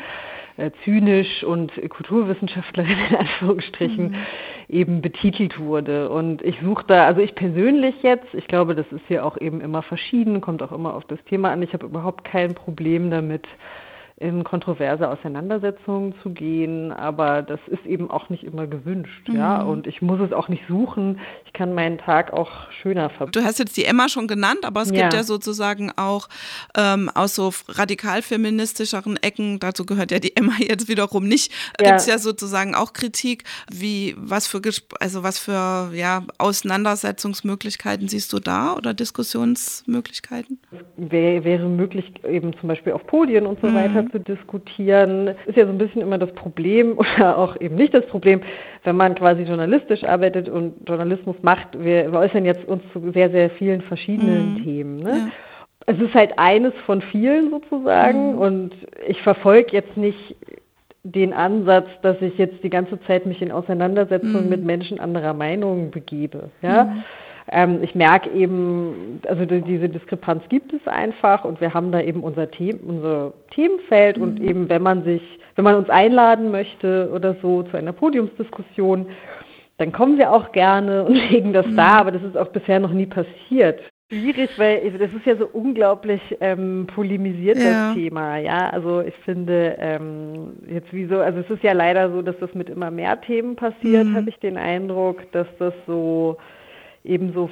äh, 0.58 0.72
zynisch 0.84 1.44
und 1.44 1.72
Kulturwissenschaftlerin 1.90 2.98
in 3.10 3.16
Anführungsstrichen 3.16 4.10
mhm. 4.10 4.16
eben 4.68 5.02
betitelt 5.02 5.60
wurde. 5.60 6.10
Und 6.10 6.42
ich 6.42 6.60
suche 6.62 6.84
da, 6.88 7.06
also 7.06 7.22
ich 7.22 7.36
persönlich 7.36 7.96
jetzt, 8.02 8.34
ich 8.34 8.48
glaube, 8.48 8.76
das 8.76 8.92
ist 8.92 9.08
ja 9.10 9.24
auch 9.24 9.38
eben 9.40 9.62
immer 9.62 9.84
verschieden, 9.84 10.42
kommt 10.42 10.62
auch 10.64 10.72
immer 10.72 10.96
auf 10.96 11.06
das 11.06 11.24
Thema 11.26 11.52
an. 11.52 11.62
Ich 11.62 11.74
habe 11.74 11.86
überhaupt 11.86 12.24
kein 12.24 12.56
Problem 12.56 13.12
damit, 13.12 13.48
in 14.20 14.44
kontroverse 14.44 15.08
Auseinandersetzungen 15.08 16.16
zu 16.24 16.32
gehen, 16.32 16.92
aber 16.92 17.44
das 17.44 17.60
ist 17.68 17.86
eben 17.86 18.10
auch 18.10 18.30
nicht 18.30 18.44
immer 18.44 18.66
gewünscht, 18.66 19.30
mhm. 19.30 19.36
ja, 19.36 19.62
und 19.62 19.86
ich 19.86 20.02
muss 20.02 20.20
es 20.20 20.34
auch 20.34 20.50
nicht 20.50 20.64
suchen. 20.68 21.20
Ich 21.46 21.54
kann 21.54 21.76
meinen 21.76 22.00
Tag 22.00 22.34
auch 22.34 22.72
schöner 22.82 23.12
verbringen. 23.12 23.34
Du 23.34 23.44
hast 23.44 23.60
jetzt 23.60 23.78
die 23.78 23.86
Emma 23.86 24.10
schon 24.10 24.28
genannt, 24.28 24.60
aber 24.64 24.82
es 24.82 24.90
ja. 24.90 25.04
gibt 25.04 25.14
ja 25.14 25.22
sozusagen 25.22 25.92
auch 25.98 26.30
ähm, 26.76 27.12
aus 27.14 27.36
so 27.36 27.52
radikal-feministischeren 27.68 29.18
Ecken, 29.22 29.60
dazu 29.60 29.86
gehört 29.86 30.10
ja 30.10 30.18
die 30.18 30.36
Emma 30.36 30.54
jetzt 30.60 30.90
wiederum 30.90 31.28
nicht, 31.28 31.54
ja. 31.80 31.90
gibt 31.90 32.00
es 32.00 32.08
ja 32.08 32.18
sozusagen 32.18 32.74
auch 32.74 32.94
Kritik, 32.94 33.44
wie 33.72 34.16
was 34.18 34.48
für 34.48 34.62
also 35.00 35.22
was 35.22 35.38
für 35.38 35.92
ja, 35.94 36.24
Auseinandersetzungsmöglichkeiten 36.40 38.08
siehst 38.08 38.34
du 38.34 38.40
da 38.40 38.74
oder 38.74 38.96
Diskussionsmöglichkeiten? 38.96 40.60
Wäre, 40.96 41.44
wäre 41.44 41.70
möglich, 41.70 42.12
eben 42.28 42.58
zum 42.60 42.68
Beispiel 42.70 42.94
auf 42.94 43.06
Podien 43.06 43.46
und 43.46 43.62
so 43.62 43.68
mhm. 43.68 43.76
weiter 43.76 44.07
zu 44.12 44.20
diskutieren. 44.20 45.30
Ist 45.46 45.58
ja 45.58 45.66
so 45.66 45.72
ein 45.72 45.78
bisschen 45.78 46.02
immer 46.02 46.18
das 46.18 46.32
Problem 46.34 46.98
oder 46.98 47.38
auch 47.38 47.60
eben 47.60 47.76
nicht 47.76 47.94
das 47.94 48.06
Problem, 48.08 48.42
wenn 48.84 48.96
man 48.96 49.16
quasi 49.16 49.44
journalistisch 49.44 50.04
arbeitet 50.04 50.50
und 50.50 50.88
Journalismus 50.88 51.36
macht. 51.42 51.68
Wir, 51.78 52.12
wir 52.12 52.20
äußern 52.20 52.46
jetzt 52.46 52.66
uns 52.68 52.84
zu 52.94 53.12
sehr, 53.12 53.30
sehr 53.30 53.50
vielen 53.52 53.82
verschiedenen 53.82 54.56
mhm. 54.56 54.64
Themen. 54.64 55.00
Ne? 55.00 55.10
Ja. 55.10 55.28
Es 55.90 56.00
ist 56.00 56.14
halt 56.14 56.38
eines 56.38 56.74
von 56.86 57.02
vielen 57.02 57.50
sozusagen 57.50 58.34
mhm. 58.34 58.40
und 58.40 58.72
ich 59.08 59.22
verfolge 59.22 59.72
jetzt 59.72 59.96
nicht 59.96 60.36
den 61.04 61.34
Ansatz, 61.34 61.88
dass 62.02 62.22
ich 62.22 62.38
jetzt 62.38 62.62
die 62.64 62.70
ganze 62.70 63.00
Zeit 63.02 63.26
mich 63.26 63.42
in 63.42 63.52
Auseinandersetzungen 63.52 64.46
mhm. 64.46 64.50
mit 64.50 64.64
Menschen 64.66 65.00
anderer 65.00 65.34
Meinung 65.34 65.92
begebe. 65.92 66.50
Ja? 66.62 66.98
Ähm, 67.50 67.80
ich 67.82 67.96
merke 67.96 68.30
eben, 68.32 69.22
also 69.28 69.46
diese 69.46 69.88
Diskrepanz 69.88 70.44
gibt 70.50 70.74
es 70.74 70.86
einfach 70.86 71.46
und 71.46 71.62
wir 71.62 71.74
haben 71.74 71.92
da 71.92 72.02
eben 72.02 72.22
unser, 72.22 72.48
The 72.58 72.74
unser 72.86 73.34
Themenfeld 73.52 74.18
mhm. 74.18 74.24
und 74.24 74.40
eben, 74.42 74.70
wenn 74.70 74.82
man 74.82 75.04
sich, 75.04 75.22
wenn 75.56 75.64
man 75.64 75.76
uns 75.76 75.90
einladen 75.90 76.52
möchte 76.52 77.10
oder 77.14 77.36
so 77.42 77.64
zu 77.64 77.78
einer 77.78 77.94
Podiumsdiskussion, 77.94 79.08
dann 79.78 79.92
kommen 79.92 80.18
wir 80.18 80.34
auch 80.34 80.52
gerne 80.52 81.06
und 81.06 81.16
legen 81.32 81.54
das 81.54 81.68
mhm. 81.68 81.78
da, 81.78 82.00
aber 82.00 82.12
das 82.12 82.24
ist 82.24 82.38
auch 82.38 82.50
bisher 82.50 82.80
noch 82.80 82.92
nie 82.92 83.06
passiert. 83.06 83.80
Schwierig, 84.10 84.50
weil 84.58 84.90
das 84.92 85.12
ist 85.12 85.26
ja 85.26 85.36
so 85.36 85.50
unglaublich 85.52 86.22
ähm, 86.40 86.88
polemisiert, 86.96 87.58
ja. 87.58 87.90
das 87.90 87.96
Thema. 87.96 88.38
Ja, 88.38 88.70
also 88.70 89.02
ich 89.02 89.16
finde 89.26 89.76
ähm, 89.80 90.54
jetzt 90.66 90.88
wieso, 90.92 91.20
also 91.20 91.40
es 91.40 91.50
ist 91.50 91.62
ja 91.62 91.74
leider 91.74 92.10
so, 92.12 92.22
dass 92.22 92.38
das 92.40 92.54
mit 92.54 92.70
immer 92.70 92.90
mehr 92.90 93.20
Themen 93.20 93.58
passiert, 93.58 94.06
mhm. 94.06 94.16
habe 94.16 94.30
ich 94.30 94.40
den 94.40 94.58
Eindruck, 94.58 95.30
dass 95.34 95.48
das 95.60 95.74
so 95.88 96.38
eben 97.08 97.34
so 97.34 97.50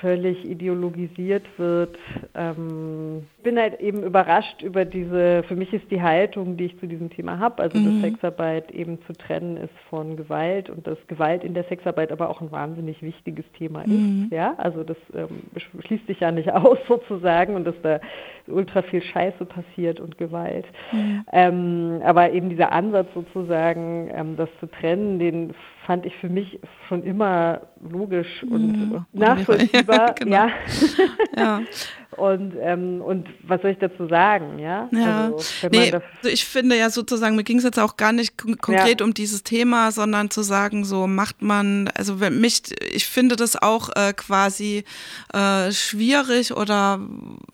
völlig 0.00 0.44
ideologisiert 0.44 1.46
wird. 1.58 1.98
Ähm, 2.34 3.26
bin 3.42 3.58
halt 3.58 3.80
eben 3.80 4.02
überrascht 4.02 4.62
über 4.62 4.84
diese, 4.84 5.42
für 5.44 5.56
mich 5.56 5.72
ist 5.72 5.90
die 5.90 6.00
Haltung, 6.00 6.56
die 6.56 6.66
ich 6.66 6.80
zu 6.80 6.86
diesem 6.86 7.10
Thema 7.10 7.38
habe, 7.38 7.62
also 7.62 7.78
mhm. 7.78 7.84
dass 7.84 8.10
Sexarbeit 8.10 8.70
eben 8.70 8.98
zu 9.06 9.12
trennen 9.12 9.56
ist 9.58 9.74
von 9.88 10.16
Gewalt 10.16 10.70
und 10.70 10.86
dass 10.86 10.98
Gewalt 11.06 11.44
in 11.44 11.54
der 11.54 11.64
Sexarbeit 11.64 12.12
aber 12.12 12.30
auch 12.30 12.40
ein 12.40 12.50
wahnsinnig 12.50 13.02
wichtiges 13.02 13.44
Thema 13.52 13.86
mhm. 13.86 14.24
ist. 14.24 14.32
Ja, 14.36 14.54
also 14.56 14.84
das 14.84 14.96
ähm, 15.14 15.42
schließt 15.86 16.06
sich 16.06 16.20
ja 16.20 16.32
nicht 16.32 16.50
aus 16.52 16.78
sozusagen 16.88 17.54
und 17.54 17.66
dass 17.66 17.80
da 17.82 18.00
ultra 18.46 18.82
viel 18.82 19.02
Scheiße 19.02 19.44
passiert 19.44 20.00
und 20.00 20.18
Gewalt. 20.18 20.66
Mhm. 20.92 21.24
Ähm, 21.32 22.00
aber 22.04 22.32
eben 22.32 22.48
dieser 22.48 22.72
Ansatz 22.72 23.08
sozusagen, 23.14 24.10
ähm, 24.12 24.36
das 24.36 24.48
zu 24.60 24.66
trennen, 24.66 25.18
den 25.18 25.52
fand 25.86 26.06
ich 26.06 26.14
für 26.16 26.28
mich 26.28 26.60
schon 26.88 27.02
immer 27.02 27.62
logisch 27.80 28.42
und 28.42 28.90
mhm. 28.90 29.06
nachvollziehbar. 29.12 30.14
Ja, 30.26 30.50
genau. 31.32 31.36
ja. 31.36 31.60
Und, 32.20 32.52
ähm, 32.60 33.00
und 33.00 33.28
was 33.44 33.62
soll 33.62 33.70
ich 33.70 33.78
dazu 33.78 34.06
sagen, 34.06 34.58
ja? 34.58 34.90
ja. 34.92 35.24
Also, 35.24 35.68
nee, 35.70 35.90
also 35.90 36.04
ich 36.24 36.44
finde 36.44 36.76
ja 36.76 36.90
sozusagen, 36.90 37.34
mir 37.34 37.44
ging 37.44 37.56
es 37.56 37.64
jetzt 37.64 37.78
auch 37.78 37.96
gar 37.96 38.12
nicht 38.12 38.36
konkret 38.36 39.00
ja. 39.00 39.06
um 39.06 39.14
dieses 39.14 39.42
Thema, 39.42 39.90
sondern 39.90 40.28
zu 40.28 40.42
sagen, 40.42 40.84
so 40.84 41.06
macht 41.06 41.40
man, 41.40 41.88
also 41.94 42.16
mich, 42.16 42.62
ich 42.92 43.06
finde 43.06 43.36
das 43.36 43.60
auch 43.60 43.88
äh, 43.96 44.12
quasi 44.12 44.84
äh, 45.32 45.72
schwierig 45.72 46.54
oder 46.54 47.00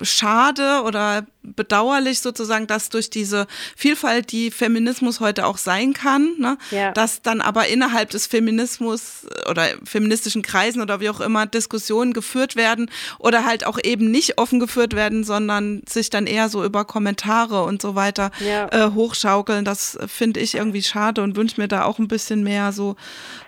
schade 0.03 0.83
oder 0.85 1.25
bedauerlich 1.55 2.21
sozusagen, 2.21 2.67
dass 2.67 2.89
durch 2.89 3.11
diese 3.11 3.47
Vielfalt, 3.77 4.33
die 4.33 4.51
Feminismus 4.51 5.21
heute 5.21 5.47
auch 5.47 5.59
sein 5.59 5.93
kann, 5.93 6.35
ne, 6.39 6.59
ja. 6.71 6.91
dass 6.93 7.23
dann 7.23 7.41
aber 7.41 7.69
innerhalb 7.69 8.11
des 8.11 8.27
Feminismus 8.27 9.27
oder 9.49 9.69
feministischen 9.85 10.43
Kreisen 10.43 10.83
oder 10.83 11.01
wie 11.01 11.09
auch 11.09 11.21
immer 11.21 11.47
Diskussionen 11.47 12.13
geführt 12.13 12.57
werden 12.57 12.91
oder 13.19 13.45
halt 13.45 13.65
auch 13.65 13.79
eben 13.83 14.11
nicht 14.11 14.39
offen 14.39 14.56
geführt 14.61 14.95
werden, 14.95 15.25
sondern 15.25 15.83
sich 15.89 16.11
dann 16.11 16.27
eher 16.27 16.49
so 16.49 16.65
über 16.65 16.85
Kommentare 16.85 17.65
und 17.65 17.83
so 17.83 17.95
weiter 17.95 18.31
ja. 18.41 18.69
äh, 18.69 18.91
hochschaukeln. 18.93 19.65
Das 19.65 19.99
finde 20.07 20.41
ich 20.41 20.55
irgendwie 20.55 20.83
schade 20.83 21.23
und 21.23 21.37
wünsche 21.37 21.61
mir 21.61 21.69
da 21.69 21.85
auch 21.85 21.99
ein 21.99 22.09
bisschen 22.09 22.43
mehr 22.43 22.73
so 22.73 22.97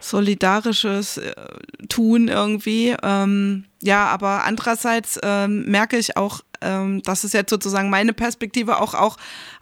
solidarisches 0.00 1.18
äh, 1.18 1.34
Tun 1.88 2.28
irgendwie. 2.28 2.96
Ähm, 3.02 3.64
ja, 3.80 4.06
aber 4.06 4.44
andererseits 4.44 5.18
ähm, 5.22 5.64
merke 5.66 5.98
ich 5.98 6.16
auch, 6.16 6.40
ähm, 6.60 7.02
das 7.04 7.22
ist 7.22 7.34
jetzt 7.34 7.50
sozusagen 7.50 7.90
meine 7.90 8.12
Perspektive 8.12 8.80
auch, 8.80 8.94
auch 8.94 9.16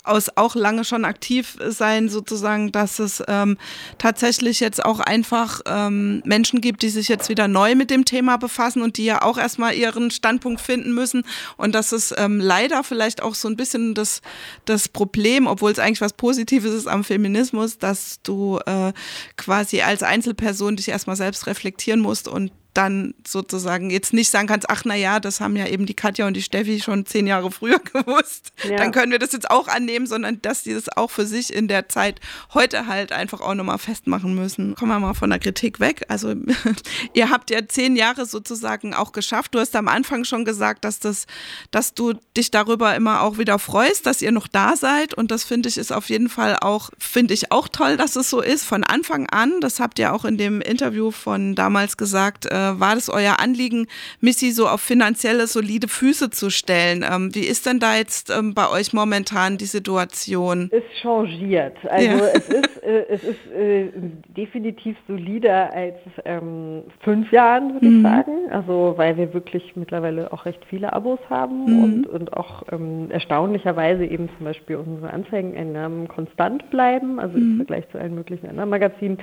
aus 0.05 0.31
auch 0.37 0.55
lange 0.55 0.85
schon 0.85 1.05
aktiv 1.05 1.59
sein, 1.69 2.09
sozusagen, 2.09 2.73
dass 2.73 2.99
es 2.99 3.23
ähm, 3.29 3.59
tatsächlich 3.99 4.61
jetzt 4.61 4.83
auch 4.83 5.01
einfach 5.01 5.61
ähm, 5.67 6.23
Menschen 6.25 6.63
gibt, 6.63 6.83
die 6.83 6.89
sich 6.89 7.09
jetzt 7.09 7.29
wieder 7.29 7.49
neu 7.49 7.75
mit 7.75 7.91
dem 7.91 8.07
Thema 8.07 8.39
befassen 8.39 8.83
und 8.83 8.97
die 8.97 9.05
ja 9.05 9.23
auch 9.23 9.37
erstmal 9.37 9.75
ihren 9.75 10.11
Standpunkt 10.11 10.61
finden 10.61 10.95
müssen. 10.95 11.25
Und 11.57 11.75
das 11.75 11.93
ist 11.93 12.15
ähm, 12.17 12.41
leider 12.41 12.85
vielleicht 12.85 13.23
auch 13.23 13.35
so 13.35 13.49
ein 13.49 13.57
bisschen 13.57 13.95
das, 13.95 14.23
das 14.65 14.89
Problem, 14.89 15.47
obwohl 15.47 15.73
es 15.73 15.79
eigentlich 15.79 16.01
was 16.01 16.15
Positives 16.15 16.73
ist 16.73 16.87
am 16.87 17.05
Feminismus, 17.05 17.79
dass 17.79 18.23
du 18.23 18.61
äh, 18.65 18.93
quasi 19.37 19.83
als 19.83 20.03
Einzelperson 20.03 20.77
dich 20.77 20.89
erstmal 20.89 21.17
selbst 21.17 21.47
reflektieren 21.47 22.01
musst 22.01 22.29
und 22.29 22.53
dann 22.76 23.14
sozusagen 23.26 23.90
jetzt 23.90 24.12
nicht 24.12 24.30
sagen 24.30 24.47
kannst, 24.47 24.68
ach 24.68 24.83
na 24.85 24.95
ja, 24.95 25.18
das 25.18 25.40
haben 25.40 25.56
ja 25.56 25.66
eben 25.66 25.87
die 25.87 25.95
Katja 25.95 26.26
und 26.26 26.35
die 26.35 26.42
Steffi 26.42 26.80
schon 26.80 27.06
zehn 27.06 27.26
Jahre 27.26 27.50
früher 27.50 27.78
gewusst. 27.92 28.52
Ja. 28.68 28.76
Dann 28.76 28.92
können 28.92 29.12
wir 29.12 29.18
das 29.18 29.33
jetzt 29.33 29.50
auch 29.50 29.68
annehmen, 29.68 30.06
sondern 30.06 30.42
dass 30.42 30.64
die 30.64 30.75
das 30.75 30.88
auch 30.95 31.11
für 31.11 31.26
sich 31.26 31.52
in 31.52 31.68
der 31.68 31.88
Zeit 31.88 32.21
heute 32.52 32.87
halt 32.87 33.12
einfach 33.12 33.40
auch 33.40 33.54
nochmal 33.54 33.78
festmachen 33.78 34.35
müssen. 34.35 34.75
Kommen 34.75 34.90
wir 34.92 35.00
mal 35.00 35.14
von 35.14 35.30
der 35.30 35.38
Kritik 35.38 35.80
weg. 35.80 36.04
Also 36.09 36.35
ihr 37.14 37.30
habt 37.30 37.50
ja 37.50 37.66
zehn 37.66 37.97
Jahre 37.97 38.26
sozusagen 38.26 38.92
auch 38.92 39.12
geschafft. 39.12 39.54
Du 39.54 39.59
hast 39.59 39.75
am 39.75 39.88
Anfang 39.88 40.25
schon 40.25 40.45
gesagt, 40.45 40.85
dass 40.85 40.99
das, 40.99 41.26
dass 41.71 41.95
du 41.95 42.14
dich 42.37 42.50
darüber 42.50 42.95
immer 42.95 43.23
auch 43.23 43.38
wieder 43.38 43.59
freust, 43.59 44.04
dass 44.04 44.21
ihr 44.21 44.33
noch 44.33 44.49
da 44.49 44.76
seid. 44.76 45.14
Und 45.14 45.30
das 45.30 45.45
finde 45.45 45.68
ich 45.68 45.78
ist 45.78 45.92
auf 45.92 46.11
jeden 46.11 46.28
Fall 46.28 46.59
auch, 46.61 46.90
finde 46.99 47.33
ich 47.33 47.52
auch 47.52 47.68
toll, 47.68 47.97
dass 47.97 48.16
es 48.16 48.28
so 48.28 48.42
ist. 48.42 48.64
Von 48.64 48.85
Anfang 48.85 49.28
an, 49.30 49.61
das 49.61 49.80
habt 49.80 49.99
ihr 49.99 50.12
auch 50.12 50.25
in 50.25 50.37
dem 50.37 50.61
Interview 50.61 51.11
von 51.11 51.54
damals 51.54 51.97
gesagt, 51.97 52.47
äh, 52.47 52.66
war 52.79 52.95
das 52.95 53.09
euer 53.09 53.41
Anliegen, 53.41 53.87
Missy 54.21 54.51
so 54.51 54.69
auf 54.69 54.81
finanzielle, 54.81 55.47
solide 55.47 55.89
Füße 55.89 56.31
zu 56.31 56.51
stellen. 56.51 57.05
Ähm, 57.09 57.35
wie 57.35 57.47
ist 57.47 57.67
denn 57.67 57.79
da 57.79 57.97
jetzt 57.97 58.31
ähm, 58.31 58.55
bei 58.55 58.69
euch 58.71 58.93
momentan 58.93 59.57
die 59.59 59.67
Situation? 59.67 60.71
Es 60.73 60.83
changiert. 61.01 61.77
Also 61.89 62.09
ja. 62.09 62.27
es 62.35 62.49
ist, 62.49 62.83
äh, 62.83 63.05
es 63.09 63.25
ist 63.25 63.47
äh, 63.53 63.89
definitiv 64.37 64.97
solider 65.07 65.73
als 65.73 65.97
ähm, 66.25 66.83
fünf 67.01 67.31
Jahren, 67.33 67.75
würde 67.75 67.87
mhm. 67.87 67.97
ich 67.97 68.03
sagen. 68.03 68.33
Also 68.51 68.95
weil 68.97 69.17
wir 69.17 69.33
wirklich 69.35 69.75
mittlerweile 69.77 70.33
auch 70.33 70.45
recht 70.45 70.65
viele 70.69 70.93
Abos 70.93 71.19
haben 71.29 71.65
mhm. 71.65 71.85
und, 71.85 72.07
und 72.07 72.33
auch 72.37 72.63
ähm, 72.73 73.11
erstaunlicherweise 73.11 74.05
eben 74.05 74.29
zum 74.37 74.45
Beispiel 74.47 74.77
unsere 74.77 75.13
Anzeigeneinnahmen 75.13 76.09
konstant 76.09 76.71
bleiben, 76.71 77.19
also 77.19 77.37
mhm. 77.37 77.53
im 77.53 77.57
Vergleich 77.57 77.89
zu 77.91 77.99
allen 77.99 78.15
möglichen 78.15 78.49
anderen 78.49 78.71
Magazinen. 78.71 79.19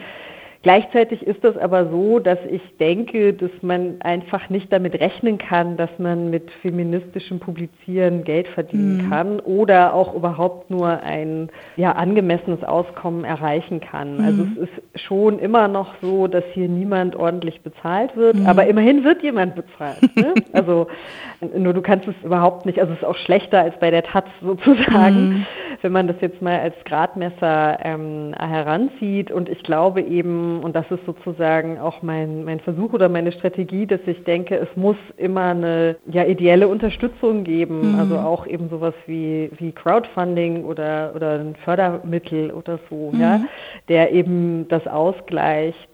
Gleichzeitig 0.64 1.22
ist 1.28 1.44
es 1.44 1.58
aber 1.58 1.90
so, 1.90 2.20
dass 2.20 2.40
ich 2.50 2.62
denke, 2.80 3.34
dass 3.34 3.52
man 3.62 3.98
einfach 4.00 4.50
nicht 4.50 4.72
damit 4.72 4.98
rechnen 4.98 5.38
kann, 5.38 5.76
dass 5.76 5.90
man 5.98 6.30
mit 6.30 6.50
feministischem 6.62 7.42
Publizieren 7.42 8.24
Geld 8.24 8.48
verdienen 8.48 9.06
mhm. 9.06 9.10
kann 9.10 9.40
oder 9.42 9.94
auch 9.94 10.16
überhaupt 10.16 10.72
nur 10.72 10.88
ein 11.02 11.50
ja, 11.76 11.92
angemessenes 11.92 12.64
Auskommen 12.64 13.26
erreichen 13.26 13.82
kann. 13.82 14.20
Mhm. 14.20 14.24
Also 14.24 14.44
es 14.44 14.70
ist 14.70 15.02
schon 15.02 15.38
immer 15.38 15.68
noch 15.68 15.96
so, 16.02 16.28
dass 16.28 16.46
hier 16.54 16.70
niemand 16.70 17.18
ordentlich 17.18 17.60
bezahlt 17.60 18.16
wird, 18.16 18.38
mhm. 18.38 18.46
aber 18.46 18.66
immerhin 18.66 19.04
wird 19.04 19.22
jemand 19.22 19.56
bezahlt. 19.56 20.16
Ne? 20.16 20.34
also 20.54 20.88
nur 21.58 21.74
du 21.74 21.82
kannst 21.82 22.08
es 22.08 22.16
überhaupt 22.24 22.66
nicht, 22.66 22.80
also 22.80 22.94
es 22.94 23.00
ist 23.00 23.06
auch 23.06 23.18
schlechter 23.18 23.60
als 23.60 23.78
bei 23.82 23.92
der 23.92 24.04
Taz 24.04 24.28
sozusagen, 24.42 25.28
mhm. 25.28 25.46
wenn 25.82 25.92
man 25.92 26.08
das 26.08 26.16
jetzt 26.22 26.42
mal 26.42 26.58
als 26.58 26.76
Gradmesser 26.86 27.80
ähm, 27.84 28.34
heranzieht. 28.40 29.30
Und 29.30 29.50
ich 29.50 29.62
glaube 29.64 30.02
eben, 30.02 30.53
und 30.62 30.76
das 30.76 30.86
ist 30.92 31.06
sozusagen 31.06 31.80
auch 31.80 32.02
mein, 32.02 32.44
mein 32.44 32.60
Versuch 32.60 32.94
oder 32.94 33.10
meine 33.10 33.32
Strategie, 33.32 33.86
dass 33.88 34.02
ich 34.06 34.24
denke, 34.24 34.56
es 34.58 34.70
muss 34.76 34.98
immer 35.18 35.52
eine 35.52 35.96
ja, 36.08 36.26
ideelle 36.26 36.68
Unterstützung 36.68 37.44
geben, 37.44 37.94
mhm. 37.94 38.00
also 38.00 38.18
auch 38.18 38.46
eben 38.46 38.70
sowas 38.70 38.94
wie, 39.06 39.50
wie 39.58 39.72
Crowdfunding 39.72 40.66
oder, 40.66 41.14
oder 41.16 41.40
ein 41.40 41.56
Fördermittel 41.64 42.52
oder 42.52 42.80
so, 42.90 43.12
mhm. 43.12 43.22
ja, 43.22 43.42
der 43.88 44.12
eben 44.12 44.68
das 44.68 44.86
ausgleicht 44.88 45.93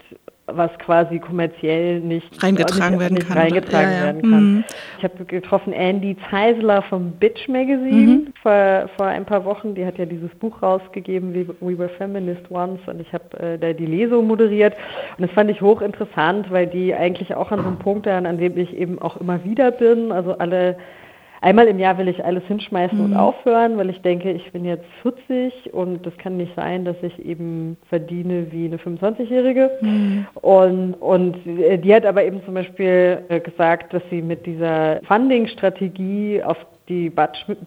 was 0.55 0.71
quasi 0.79 1.19
kommerziell 1.19 1.99
nicht 1.99 2.43
reingetragen 2.43 2.91
nicht, 2.91 2.99
werden 2.99 3.13
nicht 3.15 3.27
kann. 3.27 3.37
Reingetragen 3.37 3.91
ja, 3.91 3.97
ja. 3.97 4.03
werden 4.03 4.21
kann. 4.21 4.53
Mhm. 4.53 4.63
Ich 4.97 5.03
habe 5.03 5.25
getroffen 5.25 5.73
Andy 5.73 6.17
Zeisler 6.29 6.81
vom 6.83 7.11
Bitch 7.11 7.47
Magazine 7.47 8.13
mhm. 8.13 8.33
vor, 8.41 8.89
vor 8.97 9.07
ein 9.07 9.25
paar 9.25 9.45
Wochen. 9.45 9.75
Die 9.75 9.85
hat 9.85 9.97
ja 9.97 10.05
dieses 10.05 10.29
Buch 10.35 10.61
rausgegeben, 10.61 11.33
We 11.33 11.77
Were 11.77 11.89
Feminist 11.89 12.49
Once, 12.49 12.79
und 12.87 13.01
ich 13.01 13.11
habe 13.13 13.39
äh, 13.39 13.57
da 13.57 13.73
die 13.73 13.85
Lesung 13.85 14.27
moderiert. 14.27 14.75
Und 15.17 15.27
das 15.27 15.31
fand 15.31 15.49
ich 15.49 15.61
hochinteressant, 15.61 16.51
weil 16.51 16.67
die 16.67 16.93
eigentlich 16.93 17.35
auch 17.35 17.51
an 17.51 17.59
so 17.59 17.67
einem 17.67 17.79
Punkt 17.79 18.07
an 18.07 18.37
dem 18.37 18.57
ich 18.57 18.75
eben 18.75 18.99
auch 18.99 19.17
immer 19.17 19.43
wieder 19.43 19.71
bin. 19.71 20.11
Also 20.11 20.37
alle 20.37 20.77
einmal 21.41 21.67
im 21.67 21.79
Jahr 21.79 21.97
will 21.97 22.07
ich 22.07 22.23
alles 22.23 22.43
hinschmeißen 22.45 22.97
mhm. 22.97 23.05
und 23.05 23.15
aufhören, 23.15 23.77
weil 23.77 23.89
ich 23.89 24.01
denke, 24.01 24.31
ich 24.31 24.51
bin 24.51 24.65
jetzt 24.65 24.85
40 25.01 25.73
und 25.73 26.05
das 26.05 26.17
kann 26.17 26.37
nicht 26.37 26.53
sein, 26.55 26.85
dass 26.85 26.95
ich 27.01 27.25
eben 27.25 27.77
verdiene 27.89 28.51
wie 28.51 28.65
eine 28.65 28.77
25-Jährige. 28.77 29.71
Mhm. 29.81 30.27
Und, 30.41 30.93
und 30.95 31.37
die 31.45 31.93
hat 31.93 32.05
aber 32.05 32.23
eben 32.23 32.43
zum 32.45 32.53
Beispiel 32.53 33.23
äh, 33.29 33.39
gesagt, 33.39 33.93
dass 33.93 34.03
sie 34.09 34.21
mit 34.21 34.45
dieser 34.45 35.01
Funding-Strategie, 35.07 36.43
auf 36.43 36.57
die 36.89 37.11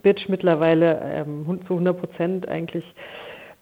Bitch 0.02 0.28
mittlerweile 0.28 1.00
ähm, 1.04 1.60
zu 1.66 1.74
100 1.74 1.98
Prozent 1.98 2.48
eigentlich 2.48 2.84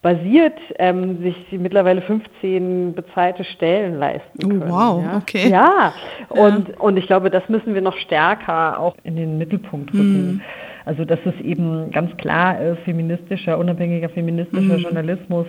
basiert, 0.03 0.59
ähm, 0.79 1.23
sich 1.23 1.37
mittlerweile 1.53 2.01
15 2.01 2.95
bezahlte 2.95 3.45
Stellen 3.45 3.99
leisten 3.99 4.45
oh, 4.45 4.49
können. 4.49 4.63
Oh, 4.63 4.71
wow, 4.71 5.05
ja? 5.05 5.17
okay. 5.19 5.49
Ja, 5.51 5.93
und, 6.29 6.69
ja. 6.69 6.75
und 6.79 6.97
ich 6.97 7.07
glaube, 7.07 7.31
das 7.31 7.49
müssen 7.49 7.75
wir 7.75 7.83
noch 7.83 7.97
stärker 7.99 8.81
auch 8.81 8.97
in 9.05 9.17
den 9.17 9.37
Mittelpunkt 9.37 9.93
rücken. 9.93 10.37
Mm. 10.37 10.41
Also, 10.87 11.05
dass 11.05 11.19
es 11.27 11.39
eben 11.45 11.91
ganz 11.91 12.17
klar 12.17 12.61
ist, 12.63 12.79
feministischer, 12.81 13.59
unabhängiger 13.59 14.09
feministischer 14.09 14.79
mm. 14.79 14.83
Journalismus 14.83 15.47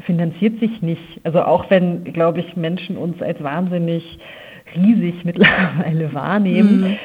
finanziert 0.00 0.60
sich 0.60 0.82
nicht. 0.82 1.20
Also 1.22 1.42
auch 1.42 1.70
wenn, 1.70 2.04
glaube 2.04 2.40
ich, 2.40 2.56
Menschen 2.56 2.96
uns 2.96 3.20
als 3.22 3.42
wahnsinnig 3.42 4.18
riesig 4.74 5.24
mittlerweile 5.24 6.12
wahrnehmen. 6.12 6.80
Mhm. 6.80 6.96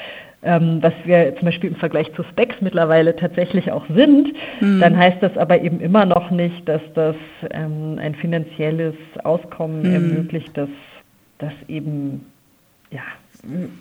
Ähm, 0.42 0.80
was 0.82 0.94
wir 1.04 1.36
zum 1.36 1.48
Beispiel 1.48 1.72
im 1.72 1.76
Vergleich 1.76 2.14
zu 2.14 2.24
Specs 2.24 2.56
mittlerweile 2.62 3.14
tatsächlich 3.16 3.72
auch 3.72 3.86
sind, 3.94 4.34
mhm. 4.62 4.80
dann 4.80 4.98
heißt 4.98 5.22
das 5.22 5.38
aber 5.38 5.62
eben 5.62 5.82
immer 5.82 6.06
noch 6.06 6.32
nicht, 6.32 6.68
dass 6.68 6.82
das 6.94 7.16
ähm, 7.52 8.00
ein 8.00 8.16
finanzielles 8.16 8.96
Auskommen 9.24 9.82
mhm. 9.82 9.94
ermöglicht, 9.94 10.52
das, 10.56 10.70
das 11.40 11.52
eben 11.68 12.26
ja, 12.92 13.02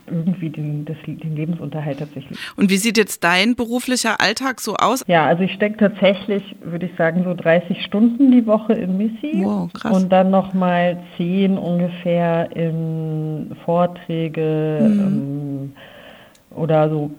irgendwie 0.06 0.50
den, 0.50 0.84
das, 0.84 0.96
den 1.06 1.34
Lebensunterhalt 1.34 1.98
tatsächlich. 1.98 2.38
Und 2.56 2.70
wie 2.70 2.76
sieht 2.76 2.96
jetzt 2.96 3.24
dein 3.24 3.56
beruflicher 3.56 4.20
Alltag 4.20 4.60
so 4.60 4.76
aus? 4.76 5.04
Ja, 5.06 5.26
also 5.26 5.42
ich 5.42 5.52
stecke 5.52 5.78
tatsächlich, 5.78 6.56
würde 6.62 6.86
ich 6.86 6.92
sagen, 6.96 7.24
so 7.24 7.34
30 7.34 7.82
Stunden 7.84 8.30
die 8.30 8.46
Woche 8.46 8.74
in 8.74 8.98
Missy. 8.98 9.42
Wow, 9.42 9.72
krass. 9.72 9.96
Und 9.96 10.10
dann 10.10 10.30
nochmal 10.30 10.98
10 11.16 11.58
ungefähr 11.58 12.54
in 12.54 13.56
Vorträge, 13.64 14.78
mhm. 14.80 15.00
ähm, 15.00 15.72
oder 16.58 16.90
so 16.90 17.10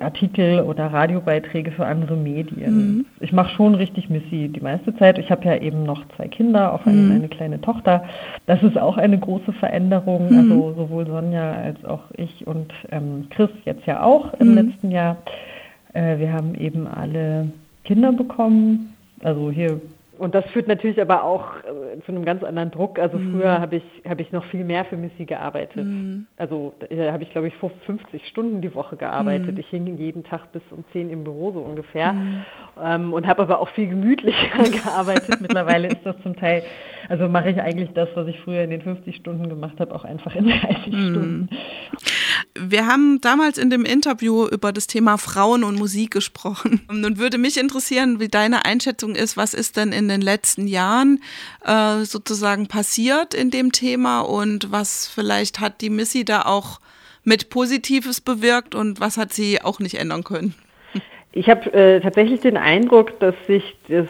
Artikel 0.00 0.60
oder 0.60 0.86
Radiobeiträge 0.86 1.70
für 1.70 1.86
andere 1.86 2.16
Medien. 2.16 2.74
Mhm. 2.74 3.06
Ich 3.20 3.32
mache 3.32 3.50
schon 3.54 3.74
richtig 3.74 4.08
Missy 4.08 4.48
die 4.48 4.60
meiste 4.60 4.96
Zeit. 4.96 5.18
Ich 5.18 5.30
habe 5.30 5.44
ja 5.44 5.56
eben 5.56 5.84
noch 5.84 6.02
zwei 6.16 6.28
Kinder, 6.28 6.72
auch 6.72 6.86
eine, 6.86 6.96
mhm. 6.96 7.12
eine, 7.12 7.28
kleine 7.28 7.60
Tochter. 7.60 8.04
Das 8.46 8.62
ist 8.62 8.78
auch 8.78 8.96
eine 8.96 9.18
große 9.18 9.52
Veränderung. 9.52 10.30
Mhm. 10.30 10.38
Also 10.38 10.74
sowohl 10.74 11.06
Sonja 11.06 11.52
als 11.52 11.84
auch 11.84 12.04
ich 12.16 12.46
und 12.46 12.72
ähm, 12.90 13.26
Chris 13.30 13.50
jetzt 13.64 13.86
ja 13.86 14.02
auch 14.02 14.34
im 14.34 14.48
mhm. 14.48 14.54
letzten 14.54 14.90
Jahr. 14.90 15.18
Äh, 15.92 16.18
wir 16.18 16.32
haben 16.32 16.54
eben 16.54 16.86
alle 16.86 17.48
Kinder 17.84 18.12
bekommen. 18.12 18.94
Also 19.22 19.50
hier 19.50 19.80
und 20.18 20.34
das 20.34 20.44
führt 20.46 20.68
natürlich 20.68 21.00
aber 21.00 21.24
auch 21.24 21.56
äh, 21.58 22.00
zu 22.04 22.12
einem 22.12 22.24
ganz 22.24 22.42
anderen 22.42 22.70
Druck. 22.70 22.98
Also 22.98 23.18
mhm. 23.18 23.32
früher 23.32 23.60
habe 23.60 23.76
ich, 23.76 23.84
hab 24.08 24.20
ich 24.20 24.32
noch 24.32 24.44
viel 24.46 24.64
mehr 24.64 24.84
für 24.84 24.96
Missy 24.96 25.24
gearbeitet. 25.24 25.84
Mhm. 25.84 26.26
Also 26.36 26.74
da 26.78 27.12
habe 27.12 27.22
ich, 27.22 27.30
glaube 27.30 27.48
ich, 27.48 27.54
50 27.56 28.26
Stunden 28.28 28.60
die 28.60 28.74
Woche 28.74 28.96
gearbeitet. 28.96 29.54
Mhm. 29.54 29.60
Ich 29.60 29.68
hing 29.68 29.96
jeden 29.96 30.24
Tag 30.24 30.52
bis 30.52 30.62
um 30.70 30.84
10 30.92 31.10
im 31.10 31.24
Büro 31.24 31.52
so 31.52 31.60
ungefähr 31.60 32.12
mhm. 32.12 32.44
ähm, 32.82 33.12
und 33.12 33.26
habe 33.26 33.42
aber 33.42 33.60
auch 33.60 33.68
viel 33.70 33.88
gemütlicher 33.88 34.62
gearbeitet. 34.84 35.40
Mittlerweile 35.40 35.88
ist 35.88 36.04
das 36.04 36.16
zum 36.22 36.36
Teil, 36.36 36.62
also 37.08 37.28
mache 37.28 37.50
ich 37.50 37.60
eigentlich 37.60 37.92
das, 37.92 38.08
was 38.14 38.26
ich 38.26 38.40
früher 38.40 38.62
in 38.62 38.70
den 38.70 38.82
50 38.82 39.16
Stunden 39.16 39.48
gemacht 39.48 39.78
habe, 39.80 39.94
auch 39.94 40.04
einfach 40.04 40.34
in 40.34 40.46
30 40.46 40.92
mhm. 40.92 41.10
Stunden. 41.10 41.48
Wir 42.60 42.86
haben 42.86 43.20
damals 43.20 43.58
in 43.58 43.70
dem 43.70 43.84
Interview 43.84 44.46
über 44.46 44.72
das 44.72 44.86
Thema 44.86 45.18
Frauen 45.18 45.64
und 45.64 45.78
Musik 45.78 46.10
gesprochen. 46.10 46.80
Nun 46.90 47.18
würde 47.18 47.38
mich 47.38 47.58
interessieren, 47.58 48.20
wie 48.20 48.28
deine 48.28 48.64
Einschätzung 48.64 49.14
ist. 49.14 49.36
Was 49.36 49.54
ist 49.54 49.76
denn 49.76 49.92
in 49.92 50.08
den 50.08 50.20
letzten 50.20 50.66
Jahren 50.66 51.20
äh, 51.64 52.04
sozusagen 52.04 52.66
passiert 52.68 53.34
in 53.34 53.50
dem 53.50 53.72
Thema 53.72 54.20
und 54.20 54.72
was 54.72 55.08
vielleicht 55.08 55.60
hat 55.60 55.80
die 55.80 55.90
Missy 55.90 56.24
da 56.24 56.42
auch 56.42 56.80
mit 57.24 57.50
Positives 57.50 58.20
bewirkt 58.20 58.74
und 58.74 59.00
was 59.00 59.18
hat 59.18 59.32
sie 59.32 59.60
auch 59.62 59.80
nicht 59.80 59.98
ändern 59.98 60.24
können? 60.24 60.54
Ich 61.32 61.50
habe 61.50 61.72
äh, 61.74 62.00
tatsächlich 62.00 62.40
den 62.40 62.56
Eindruck, 62.56 63.18
dass 63.20 63.34
sich 63.46 63.76
das 63.88 64.06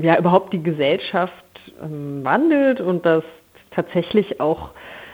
ja 0.00 0.18
überhaupt 0.18 0.52
die 0.52 0.62
Gesellschaft 0.62 1.32
ähm, 1.82 2.24
wandelt 2.24 2.80
und 2.80 3.06
dass 3.06 3.22
tatsächlich 3.70 4.40
auch 4.40 4.70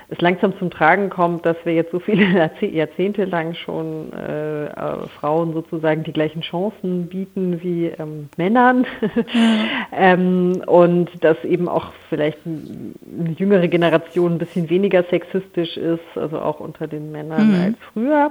es 0.08 0.20
langsam 0.20 0.56
zum 0.58 0.70
Tragen 0.70 1.10
kommt, 1.10 1.44
dass 1.44 1.56
wir 1.64 1.74
jetzt 1.74 1.90
so 1.90 1.98
viele 1.98 2.50
Jahrzehnte 2.60 3.24
lang 3.24 3.54
schon 3.54 4.12
äh, 4.12 4.66
äh, 4.66 5.08
Frauen 5.18 5.52
sozusagen 5.52 6.04
die 6.04 6.12
gleichen 6.12 6.42
Chancen 6.42 7.08
bieten 7.08 7.60
wie 7.62 7.86
ähm, 7.86 8.28
Männern 8.36 8.86
ähm, 9.92 10.62
und 10.66 11.10
dass 11.24 11.42
eben 11.44 11.68
auch 11.68 11.92
vielleicht 12.08 12.38
eine 12.46 13.32
jüngere 13.32 13.66
Generation 13.68 14.32
ein 14.32 14.38
bisschen 14.38 14.70
weniger 14.70 15.02
sexistisch 15.04 15.76
ist, 15.76 16.04
also 16.14 16.38
auch 16.38 16.60
unter 16.60 16.86
den 16.86 17.10
Männern 17.10 17.48
mhm. 17.48 17.60
als 17.60 17.76
früher. 17.92 18.30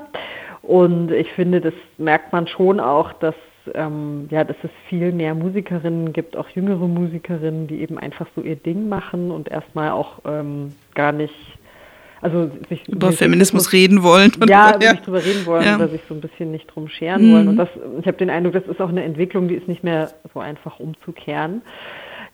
Und 0.61 1.11
ich 1.11 1.31
finde, 1.33 1.61
das 1.61 1.73
merkt 1.97 2.31
man 2.31 2.47
schon 2.47 2.79
auch, 2.79 3.13
dass 3.13 3.35
ähm, 3.73 4.27
ja, 4.29 4.43
dass 4.43 4.57
es 4.63 4.69
viel 4.89 5.11
mehr 5.11 5.33
Musikerinnen 5.33 6.13
gibt, 6.13 6.37
auch 6.37 6.47
jüngere 6.49 6.87
Musikerinnen, 6.87 7.67
die 7.67 7.81
eben 7.81 7.97
einfach 7.97 8.27
so 8.35 8.41
ihr 8.41 8.55
Ding 8.55 8.87
machen 8.89 9.31
und 9.31 9.49
erstmal 9.49 9.91
auch 9.91 10.19
ähm, 10.25 10.73
gar 10.93 11.11
nicht 11.11 11.33
also 12.21 12.49
sich 12.69 12.87
über 12.87 13.11
Feminismus 13.11 13.73
reden 13.73 14.03
wollen. 14.03 14.31
Ja, 14.47 14.77
ja. 14.79 14.93
nicht 14.93 15.05
drüber 15.05 15.23
reden 15.23 15.45
wollen 15.45 15.65
ja. 15.65 15.75
oder 15.75 15.89
sich 15.89 16.01
so 16.07 16.13
ein 16.13 16.21
bisschen 16.21 16.51
nicht 16.51 16.67
drum 16.67 16.87
scheren 16.87 17.27
mhm. 17.27 17.33
wollen. 17.33 17.47
Und 17.49 17.57
das, 17.57 17.69
ich 17.99 18.07
habe 18.07 18.17
den 18.17 18.29
Eindruck, 18.29 18.53
das 18.53 18.65
ist 18.67 18.81
auch 18.81 18.89
eine 18.89 19.03
Entwicklung, 19.03 19.47
die 19.47 19.55
ist 19.55 19.67
nicht 19.67 19.83
mehr 19.83 20.11
so 20.33 20.39
einfach 20.39 20.79
umzukehren. 20.79 21.61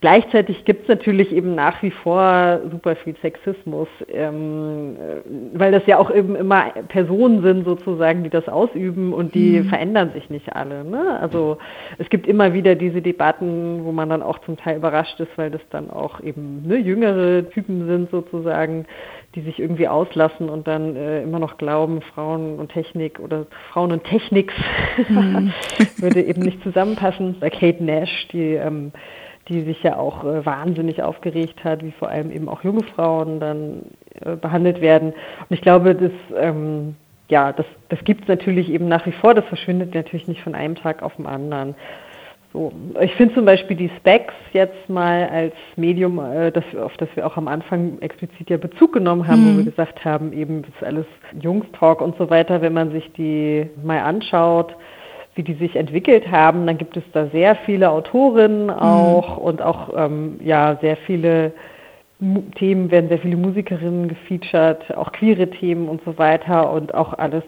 Gleichzeitig 0.01 0.65
gibt 0.65 0.81
es 0.81 0.87
natürlich 0.87 1.31
eben 1.31 1.53
nach 1.53 1.83
wie 1.83 1.91
vor 1.91 2.59
super 2.71 2.95
viel 2.95 3.15
Sexismus, 3.21 3.87
ähm, 4.11 4.95
äh, 4.95 5.21
weil 5.53 5.71
das 5.71 5.85
ja 5.85 5.99
auch 5.99 6.09
eben 6.09 6.35
immer 6.35 6.71
Personen 6.87 7.43
sind 7.43 7.65
sozusagen, 7.65 8.23
die 8.23 8.31
das 8.31 8.47
ausüben 8.47 9.13
und 9.13 9.35
die 9.35 9.59
mhm. 9.59 9.69
verändern 9.69 10.09
sich 10.15 10.31
nicht 10.31 10.55
alle. 10.55 10.83
Ne? 10.83 11.19
Also 11.19 11.59
es 11.99 12.09
gibt 12.09 12.25
immer 12.25 12.51
wieder 12.53 12.73
diese 12.73 13.03
Debatten, 13.03 13.85
wo 13.85 13.91
man 13.91 14.09
dann 14.09 14.23
auch 14.23 14.39
zum 14.39 14.57
Teil 14.57 14.77
überrascht 14.77 15.19
ist, 15.19 15.37
weil 15.37 15.51
das 15.51 15.61
dann 15.69 15.91
auch 15.91 16.19
eben 16.19 16.63
ne, 16.65 16.77
jüngere 16.77 17.47
Typen 17.51 17.85
sind 17.85 18.09
sozusagen, 18.09 18.87
die 19.35 19.41
sich 19.41 19.59
irgendwie 19.59 19.87
auslassen 19.87 20.49
und 20.49 20.67
dann 20.67 20.95
äh, 20.95 21.21
immer 21.21 21.37
noch 21.37 21.57
glauben, 21.57 22.01
Frauen 22.01 22.57
und 22.57 22.71
Technik 22.71 23.19
oder 23.19 23.45
Frauen 23.71 23.91
und 23.91 24.03
Techniks 24.05 24.55
mhm. 25.07 25.53
würde 25.97 26.23
eben 26.23 26.41
nicht 26.41 26.63
zusammenpassen. 26.63 27.35
Bei 27.39 27.51
Kate 27.51 27.83
Nash, 27.83 28.27
die 28.31 28.55
ähm, 28.55 28.91
die 29.51 29.61
sich 29.61 29.83
ja 29.83 29.97
auch 29.97 30.23
äh, 30.23 30.45
wahnsinnig 30.45 31.03
aufgeregt 31.03 31.63
hat, 31.63 31.83
wie 31.83 31.91
vor 31.91 32.09
allem 32.09 32.31
eben 32.31 32.49
auch 32.49 32.63
junge 32.63 32.83
Frauen 32.83 33.39
dann 33.39 33.83
äh, 34.25 34.35
behandelt 34.35 34.81
werden. 34.81 35.09
Und 35.11 35.51
ich 35.51 35.61
glaube, 35.61 35.93
das, 35.93 36.11
ähm, 36.37 36.95
ja, 37.27 37.51
das, 37.51 37.65
das 37.89 38.03
gibt 38.03 38.23
es 38.23 38.27
natürlich 38.27 38.69
eben 38.69 38.87
nach 38.87 39.05
wie 39.05 39.11
vor, 39.11 39.33
das 39.33 39.45
verschwindet 39.45 39.93
natürlich 39.93 40.27
nicht 40.27 40.41
von 40.41 40.55
einem 40.55 40.75
Tag 40.75 41.03
auf 41.03 41.15
den 41.17 41.27
anderen. 41.27 41.75
So. 42.53 42.71
Ich 42.99 43.13
finde 43.15 43.33
zum 43.33 43.45
Beispiel 43.45 43.77
die 43.77 43.89
Specs 43.97 44.33
jetzt 44.51 44.89
mal 44.89 45.29
als 45.29 45.53
Medium, 45.75 46.19
äh, 46.19 46.51
das, 46.51 46.63
auf 46.75 46.95
das 46.97 47.07
wir 47.15 47.25
auch 47.25 47.37
am 47.37 47.47
Anfang 47.47 47.99
explizit 48.01 48.49
ja 48.49 48.57
Bezug 48.57 48.93
genommen 48.93 49.27
haben, 49.27 49.43
mhm. 49.43 49.53
wo 49.53 49.57
wir 49.59 49.65
gesagt 49.65 50.03
haben, 50.03 50.33
eben 50.33 50.63
das 50.63 50.71
ist 50.75 50.83
alles 50.83 51.05
Jungstalk 51.41 52.01
und 52.01 52.17
so 52.17 52.29
weiter, 52.29 52.61
wenn 52.61 52.73
man 52.73 52.91
sich 52.91 53.11
die 53.13 53.69
mal 53.83 53.99
anschaut, 53.99 54.75
wie 55.35 55.43
die 55.43 55.53
sich 55.53 55.75
entwickelt 55.75 56.29
haben, 56.29 56.65
dann 56.67 56.77
gibt 56.77 56.97
es 56.97 57.03
da 57.13 57.27
sehr 57.27 57.55
viele 57.55 57.89
Autorinnen 57.89 58.65
mhm. 58.65 58.71
auch 58.71 59.37
mhm. 59.37 59.43
und 59.43 59.61
auch 59.61 59.89
ähm, 59.95 60.39
ja 60.43 60.77
sehr 60.81 60.97
viele 60.97 61.53
Themen 62.55 62.91
werden 62.91 63.09
sehr 63.09 63.17
viele 63.17 63.37
Musikerinnen 63.37 64.07
gefeatured, 64.07 64.95
auch 64.95 65.11
queere 65.11 65.49
Themen 65.49 65.89
und 65.89 66.03
so 66.05 66.17
weiter 66.19 66.71
und 66.71 66.93
auch 66.93 67.17
alles 67.17 67.43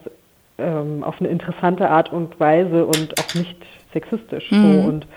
ähm, 0.58 1.04
auf 1.04 1.20
eine 1.20 1.30
interessante 1.30 1.90
Art 1.90 2.12
und 2.12 2.40
Weise 2.40 2.86
und 2.86 3.14
auch 3.20 3.36
nicht 3.36 3.58
sexistisch. 3.92 4.50
Mhm. 4.52 4.82
So. 4.82 4.88
Und 4.90 5.08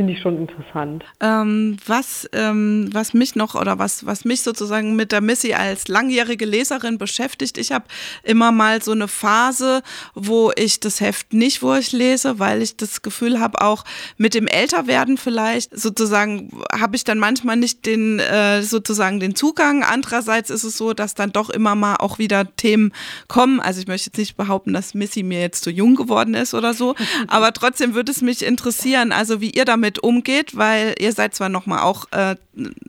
finde 0.00 0.14
ich 0.14 0.22
schon 0.22 0.38
interessant. 0.38 1.04
Ähm, 1.20 1.76
was, 1.84 2.26
ähm, 2.32 2.88
was 2.90 3.12
mich 3.12 3.36
noch 3.36 3.54
oder 3.54 3.78
was, 3.78 4.06
was 4.06 4.24
mich 4.24 4.40
sozusagen 4.40 4.96
mit 4.96 5.12
der 5.12 5.20
Missy 5.20 5.52
als 5.52 5.88
langjährige 5.88 6.46
Leserin 6.46 6.96
beschäftigt, 6.96 7.58
ich 7.58 7.70
habe 7.70 7.84
immer 8.22 8.50
mal 8.50 8.80
so 8.80 8.92
eine 8.92 9.08
Phase, 9.08 9.82
wo 10.14 10.52
ich 10.56 10.80
das 10.80 11.02
Heft 11.02 11.34
nicht 11.34 11.62
wo 11.62 11.74
ich 11.74 11.92
lese, 11.92 12.38
weil 12.38 12.62
ich 12.62 12.78
das 12.78 13.02
Gefühl 13.02 13.40
habe, 13.40 13.60
auch 13.60 13.84
mit 14.16 14.32
dem 14.32 14.46
Älterwerden 14.46 15.18
vielleicht 15.18 15.78
sozusagen 15.78 16.50
habe 16.72 16.96
ich 16.96 17.04
dann 17.04 17.18
manchmal 17.18 17.56
nicht 17.56 17.84
den 17.84 18.20
äh, 18.20 18.62
sozusagen 18.62 19.20
den 19.20 19.34
Zugang. 19.34 19.84
Andererseits 19.84 20.48
ist 20.48 20.64
es 20.64 20.78
so, 20.78 20.94
dass 20.94 21.12
dann 21.12 21.30
doch 21.30 21.50
immer 21.50 21.74
mal 21.74 21.96
auch 21.96 22.18
wieder 22.18 22.56
Themen 22.56 22.94
kommen. 23.28 23.60
Also 23.60 23.82
ich 23.82 23.86
möchte 23.86 24.08
jetzt 24.08 24.16
nicht 24.16 24.38
behaupten, 24.38 24.72
dass 24.72 24.94
Missy 24.94 25.22
mir 25.22 25.42
jetzt 25.42 25.62
zu 25.62 25.70
jung 25.70 25.94
geworden 25.94 26.32
ist 26.32 26.54
oder 26.54 26.72
so, 26.72 26.94
aber 27.28 27.52
trotzdem 27.52 27.92
würde 27.92 28.12
es 28.12 28.22
mich 28.22 28.42
interessieren, 28.42 29.12
also 29.12 29.42
wie 29.42 29.50
ihr 29.50 29.66
damit 29.66 29.89
damit 29.90 29.98
umgeht, 30.02 30.56
weil 30.56 30.94
ihr 30.98 31.12
seid 31.12 31.34
zwar 31.34 31.48
noch 31.48 31.66
mal 31.66 31.82
auch 31.82 32.06
äh, 32.12 32.36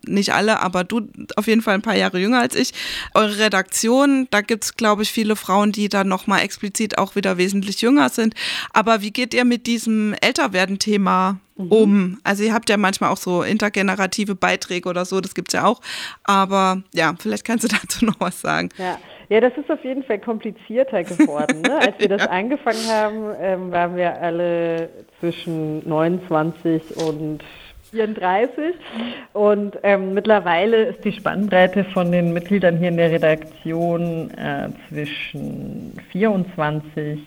nicht 0.06 0.34
alle, 0.34 0.60
aber 0.60 0.84
du 0.84 1.08
auf 1.36 1.48
jeden 1.48 1.62
Fall 1.62 1.76
ein 1.76 1.82
paar 1.82 1.96
Jahre 1.96 2.20
jünger 2.20 2.40
als 2.40 2.56
ich. 2.56 2.74
Eure 3.14 3.40
Redaktion, 3.40 4.28
da 4.30 4.42
gibt 4.42 4.64
es, 4.64 4.76
glaube 4.76 5.04
ich, 5.04 5.12
viele 5.12 5.36
Frauen, 5.36 5.72
die 5.72 5.90
dann 5.90 6.08
noch 6.08 6.28
mal 6.28 6.40
explizit 6.40 6.98
auch 6.98 7.16
wieder 7.16 7.38
wesentlich 7.38 7.82
jünger 7.82 8.10
sind. 8.10 8.36
Aber 8.72 9.02
wie 9.02 9.12
geht 9.12 9.34
ihr 9.34 9.46
mit 9.46 9.68
diesem 9.68 10.14
Älterwerden-Thema. 10.22 11.40
Um? 11.70 12.20
Also 12.24 12.44
ihr 12.44 12.54
habt 12.54 12.70
ja 12.70 12.78
manchmal 12.78 13.12
auch 13.12 13.18
so 13.18 13.44
intergenerative 13.44 14.36
Beiträge 14.36 14.88
oder 14.90 15.06
so, 15.06 15.22
das 15.22 15.36
gibt 15.36 15.50
es 15.50 15.54
ja 15.54 15.66
auch. 15.66 15.82
Aber 16.24 16.82
ja, 16.94 17.14
vielleicht 17.20 17.46
kannst 17.46 17.64
du 17.64 17.68
dazu 17.82 18.06
noch 18.06 18.20
was 18.20 18.42
sagen. 18.42 18.70
Ja. 18.78 18.98
Ja, 19.30 19.40
das 19.40 19.54
ist 19.56 19.72
auf 19.72 19.82
jeden 19.86 20.04
Fall 20.04 20.20
komplizierter 20.20 21.06
geworden. 21.06 21.62
Ne? 21.62 21.78
Als 21.80 21.98
wir 22.00 22.10
das 22.18 22.28
angefangen 22.28 22.86
haben, 22.90 23.34
ähm, 23.40 23.72
waren 23.72 23.96
wir 23.96 24.22
alle 24.22 24.90
zwischen 25.22 25.88
29 25.88 26.98
und 26.98 27.42
34. 27.92 28.76
Und 29.34 29.78
ähm, 29.84 30.14
mittlerweile 30.14 30.84
ist 30.84 31.06
die 31.06 31.14
Spannbreite 31.14 31.86
von 31.86 32.12
den 32.12 32.34
Mitgliedern 32.34 32.78
hier 32.78 32.90
in 32.90 32.98
der 32.98 33.12
Redaktion 33.12 34.32
äh, 34.32 34.70
zwischen 34.90 35.94
24 36.12 37.20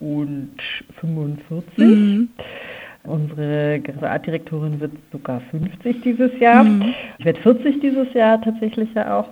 und 0.00 0.56
45. 1.00 1.78
Mhm. 1.78 2.28
Unsere 3.06 3.80
Artdirektorin 4.02 4.80
wird 4.80 4.92
sogar 5.12 5.40
50 5.50 6.00
dieses 6.02 6.38
Jahr. 6.38 6.64
Mhm. 6.64 6.94
Ich 7.18 7.24
werde 7.24 7.40
40 7.40 7.80
dieses 7.80 8.12
Jahr 8.14 8.40
tatsächlich 8.40 8.92
ja 8.94 9.18
auch. 9.18 9.28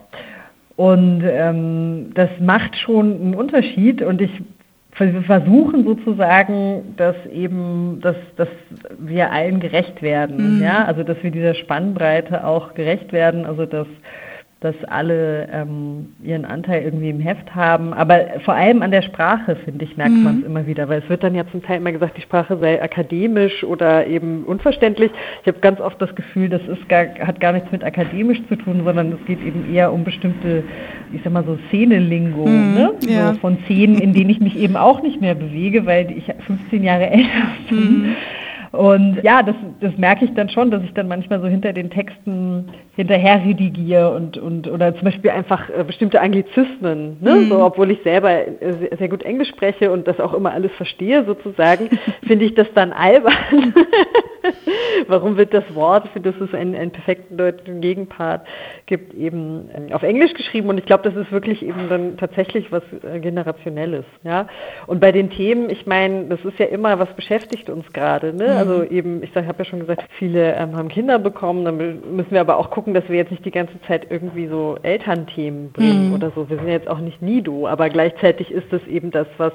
Und 0.77 1.23
ähm, 1.25 2.11
das 2.15 2.31
macht 2.41 2.77
schon 2.77 3.15
einen 3.21 3.35
Unterschied 3.35 4.03
und 4.03 4.21
ich 4.21 4.31
wir 4.97 5.23
versuchen 5.23 5.85
sozusagen, 5.85 6.95
dass 6.97 7.17
eben, 7.27 7.99
dass, 8.01 8.17
dass 8.37 8.49
wir 8.99 9.33
allen 9.33 9.59
gerecht 9.59 10.03
werden, 10.03 10.59
mhm. 10.59 10.63
ja, 10.63 10.85
also 10.85 11.03
dass 11.03 11.21
wir 11.23 11.33
dieser 11.33 11.55
Spannbreite 11.55 12.47
auch 12.47 12.75
gerecht 12.75 13.13
werden, 13.13 13.45
also 13.45 13.67
dass 13.67 13.89
dass 14.65 14.83
alle 14.85 15.47
ähm, 15.53 16.15
ihren 16.23 16.47
Anteil 16.47 16.85
irgendwie 16.85 17.11
im 17.11 17.21
Heft 17.21 17.55
haben. 17.55 17.93
Aber 17.93 18.19
vor 18.47 18.55
allem 18.55 18.81
an 18.81 18.91
der 18.91 19.03
Sprache, 19.03 19.57
finde 19.57 19.85
ich, 19.85 19.99
merkt 19.99 20.15
mhm. 20.15 20.23
man 20.23 20.39
es 20.41 20.47
immer 20.47 20.67
wieder, 20.67 20.89
weil 20.89 21.03
es 21.03 21.09
wird 21.11 21.23
dann 21.23 21.35
ja 21.35 21.47
zum 21.51 21.63
Teil 21.63 21.77
immer 21.77 21.93
gesagt, 21.93 22.17
die 22.17 22.23
Sprache 22.23 22.57
sei 22.57 22.83
akademisch 22.83 23.63
oder 23.63 24.07
eben 24.07 24.45
unverständlich. 24.45 25.11
Ich 25.43 25.49
habe 25.49 25.59
ganz 25.59 25.81
oft 25.81 26.01
das 26.01 26.15
Gefühl, 26.15 26.49
das 26.49 26.63
ist 26.63 26.89
gar, 26.89 27.05
hat 27.19 27.41
gar 27.41 27.53
nichts 27.53 27.71
mit 27.73 27.85
akademisch 27.85 28.41
zu 28.49 28.57
tun, 28.57 28.81
sondern 28.87 29.13
es 29.13 29.27
geht 29.27 29.45
eben 29.45 29.71
eher 29.71 29.93
um 29.93 30.03
bestimmte, 30.03 30.63
ich 31.13 31.21
sag 31.23 31.35
mal 31.35 31.45
so 31.45 31.59
Szenelingo, 31.69 32.47
mhm, 32.47 32.75
ne? 32.75 32.95
Ja. 33.07 33.35
So 33.35 33.41
von 33.41 33.59
Szenen, 33.67 33.99
in 33.99 34.15
denen 34.15 34.31
ich 34.31 34.41
mich 34.41 34.57
eben 34.57 34.77
auch 34.77 35.03
nicht 35.03 35.21
mehr 35.21 35.35
bewege, 35.35 35.85
weil 35.85 36.11
ich 36.11 36.33
15 36.47 36.83
Jahre 36.83 37.11
älter 37.11 37.49
bin. 37.69 37.79
Mhm. 37.79 38.17
Und 38.75 39.21
ja, 39.23 39.43
das, 39.43 39.55
das 39.81 39.97
merke 39.97 40.25
ich 40.25 40.35
dann 40.35 40.49
schon, 40.49 40.71
dass 40.71 40.83
ich 40.83 40.93
dann 40.95 41.07
manchmal 41.07 41.41
so 41.41 41.47
hinter 41.47 41.73
den 41.73 41.91
Texten 41.91 42.71
hinterher 42.97 43.43
redigiere 43.45 44.15
und, 44.15 44.37
und 44.39 44.69
oder 44.69 44.95
zum 44.95 45.05
Beispiel 45.05 45.31
einfach 45.31 45.69
äh, 45.71 45.85
bestimmte 45.85 46.21
Anglizismen, 46.21 47.17
ne? 47.21 47.35
Mhm. 47.35 47.49
so, 47.49 47.65
obwohl 47.65 47.91
ich 47.91 48.01
selber 48.05 48.31
äh, 48.31 48.55
sehr, 48.61 48.97
sehr, 48.99 49.09
gut 49.09 49.25
Englisch 49.25 49.49
spreche 49.49 49.91
und 49.91 50.07
das 50.07 50.21
auch 50.21 50.33
immer 50.33 50.53
alles 50.53 50.71
verstehe 50.73 51.25
sozusagen, 51.25 51.91
finde 52.27 52.45
ich 52.45 52.55
das 52.55 52.69
dann 52.75 52.93
albern. 52.93 53.35
Warum 55.09 55.37
wird 55.37 55.55
das 55.55 55.65
Wort, 55.75 56.09
für 56.09 56.21
das 56.21 56.35
es 56.41 56.55
einen, 56.55 56.75
einen 56.75 56.91
perfekten 56.93 57.37
deutschen 57.37 57.81
Gegenpart 57.81 58.47
gibt, 58.87 59.15
eben 59.15 59.69
äh, 59.89 59.93
auf 59.93 60.03
Englisch 60.03 60.35
geschrieben 60.35 60.69
und 60.69 60.79
ich 60.79 60.85
glaube, 60.85 61.03
das 61.03 61.17
ist 61.17 61.33
wirklich 61.33 61.65
eben 61.65 61.89
dann 61.89 62.17
tatsächlich 62.17 62.71
was 62.71 62.83
äh, 63.03 63.19
generationelles, 63.19 64.05
ja. 64.23 64.47
Und 64.87 65.01
bei 65.01 65.11
den 65.11 65.31
Themen, 65.31 65.69
ich 65.69 65.87
meine, 65.87 66.27
das 66.27 66.45
ist 66.45 66.59
ja 66.59 66.67
immer, 66.67 66.99
was 66.99 67.13
beschäftigt 67.15 67.71
uns 67.71 67.93
gerade, 67.93 68.33
ne? 68.33 68.47
Mhm. 68.47 68.64
Also 68.69 68.85
eben, 68.85 69.23
ich 69.23 69.35
habe 69.35 69.59
ja 69.59 69.65
schon 69.65 69.81
gesagt, 69.81 70.05
viele 70.19 70.55
ähm, 70.55 70.77
haben 70.77 70.89
Kinder 70.89 71.19
bekommen, 71.19 71.65
dann 71.65 71.77
müssen 71.77 72.31
wir 72.31 72.41
aber 72.41 72.57
auch 72.57 72.71
gucken, 72.71 72.95
dass 72.95 73.09
wir 73.09 73.17
jetzt 73.17 73.31
nicht 73.31 73.45
die 73.45 73.51
ganze 73.51 73.81
Zeit 73.83 74.07
irgendwie 74.11 74.47
so 74.47 74.77
Elternthemen 74.83 75.73
bringen 75.73 76.09
mhm. 76.09 76.15
oder 76.15 76.31
so. 76.35 76.49
Wir 76.49 76.57
sind 76.57 76.69
jetzt 76.69 76.89
auch 76.89 76.99
nicht 76.99 77.23
Nido, 77.23 77.67
aber 77.67 77.89
gleichzeitig 77.91 78.51
ist 78.51 78.73
es 78.73 78.87
eben 78.87 79.11
das, 79.11 79.27
was 79.37 79.53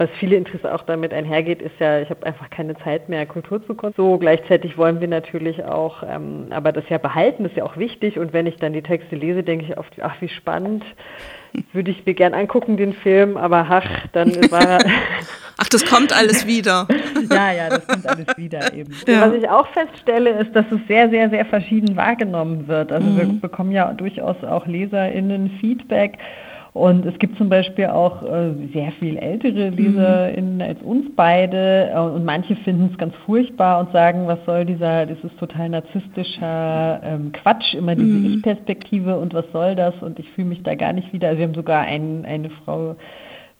was 0.00 0.08
viele 0.18 0.36
Interesse 0.36 0.74
auch 0.74 0.82
damit 0.84 1.12
einhergeht, 1.12 1.60
ist 1.60 1.78
ja, 1.78 2.00
ich 2.00 2.08
habe 2.08 2.24
einfach 2.24 2.48
keine 2.48 2.74
Zeit 2.78 3.10
mehr, 3.10 3.26
Kultur 3.26 3.60
zu 3.66 3.74
konsumieren. 3.74 4.14
So, 4.14 4.16
gleichzeitig 4.16 4.78
wollen 4.78 4.98
wir 4.98 5.08
natürlich 5.08 5.62
auch, 5.62 6.02
ähm, 6.02 6.46
aber 6.48 6.72
das 6.72 6.84
ja 6.88 6.96
behalten, 6.96 7.44
ist 7.44 7.54
ja 7.54 7.64
auch 7.64 7.76
wichtig. 7.76 8.18
Und 8.18 8.32
wenn 8.32 8.46
ich 8.46 8.56
dann 8.56 8.72
die 8.72 8.80
Texte 8.80 9.14
lese, 9.14 9.42
denke 9.42 9.66
ich 9.66 9.76
oft, 9.76 9.92
ach, 10.00 10.14
wie 10.22 10.30
spannend, 10.30 10.84
würde 11.74 11.90
ich 11.90 12.06
mir 12.06 12.14
gern 12.14 12.32
angucken, 12.32 12.78
den 12.78 12.94
Film, 12.94 13.36
aber 13.36 13.66
ach, 13.68 14.06
dann 14.12 14.30
war 14.50 14.78
Ach, 15.58 15.68
das 15.68 15.84
kommt 15.84 16.16
alles 16.16 16.46
wieder. 16.46 16.88
ja, 17.30 17.52
ja, 17.52 17.68
das 17.68 17.86
kommt 17.86 18.06
alles 18.06 18.38
wieder 18.38 18.72
eben. 18.72 18.94
Ja. 19.06 19.28
Was 19.28 19.34
ich 19.34 19.46
auch 19.50 19.66
feststelle, 19.68 20.30
ist, 20.30 20.56
dass 20.56 20.64
es 20.72 20.80
sehr, 20.88 21.10
sehr, 21.10 21.28
sehr 21.28 21.44
verschieden 21.44 21.94
wahrgenommen 21.94 22.66
wird. 22.68 22.90
Also 22.90 23.06
mhm. 23.06 23.16
wir 23.18 23.40
bekommen 23.42 23.72
ja 23.72 23.92
durchaus 23.92 24.42
auch 24.44 24.66
LeserInnen 24.66 25.58
Feedback. 25.60 26.16
Und 26.72 27.04
es 27.04 27.18
gibt 27.18 27.36
zum 27.36 27.48
Beispiel 27.48 27.86
auch 27.86 28.22
äh, 28.22 28.52
sehr 28.72 28.92
viel 28.92 29.16
ältere 29.16 29.70
LeserInnen 29.70 30.56
mhm. 30.56 30.60
als 30.60 30.80
uns 30.82 31.06
beide. 31.16 31.90
Äh, 31.92 31.98
und 31.98 32.24
manche 32.24 32.54
finden 32.56 32.90
es 32.92 32.98
ganz 32.98 33.14
furchtbar 33.26 33.80
und 33.80 33.92
sagen, 33.92 34.28
was 34.28 34.38
soll 34.46 34.64
dieser, 34.64 35.06
das 35.06 35.18
ist 35.24 35.36
total 35.38 35.68
narzisstischer 35.70 37.00
ähm, 37.02 37.32
Quatsch, 37.32 37.74
immer 37.74 37.96
diese 37.96 38.06
mhm. 38.06 38.34
Ich-Perspektive 38.34 39.18
und 39.18 39.34
was 39.34 39.46
soll 39.52 39.74
das? 39.74 39.94
Und 40.00 40.20
ich 40.20 40.30
fühle 40.30 40.48
mich 40.48 40.62
da 40.62 40.76
gar 40.76 40.92
nicht 40.92 41.12
wieder. 41.12 41.28
Also 41.28 41.38
wir 41.38 41.48
haben 41.48 41.54
sogar 41.54 41.80
ein, 41.82 42.24
eine 42.24 42.50
Frau 42.64 42.94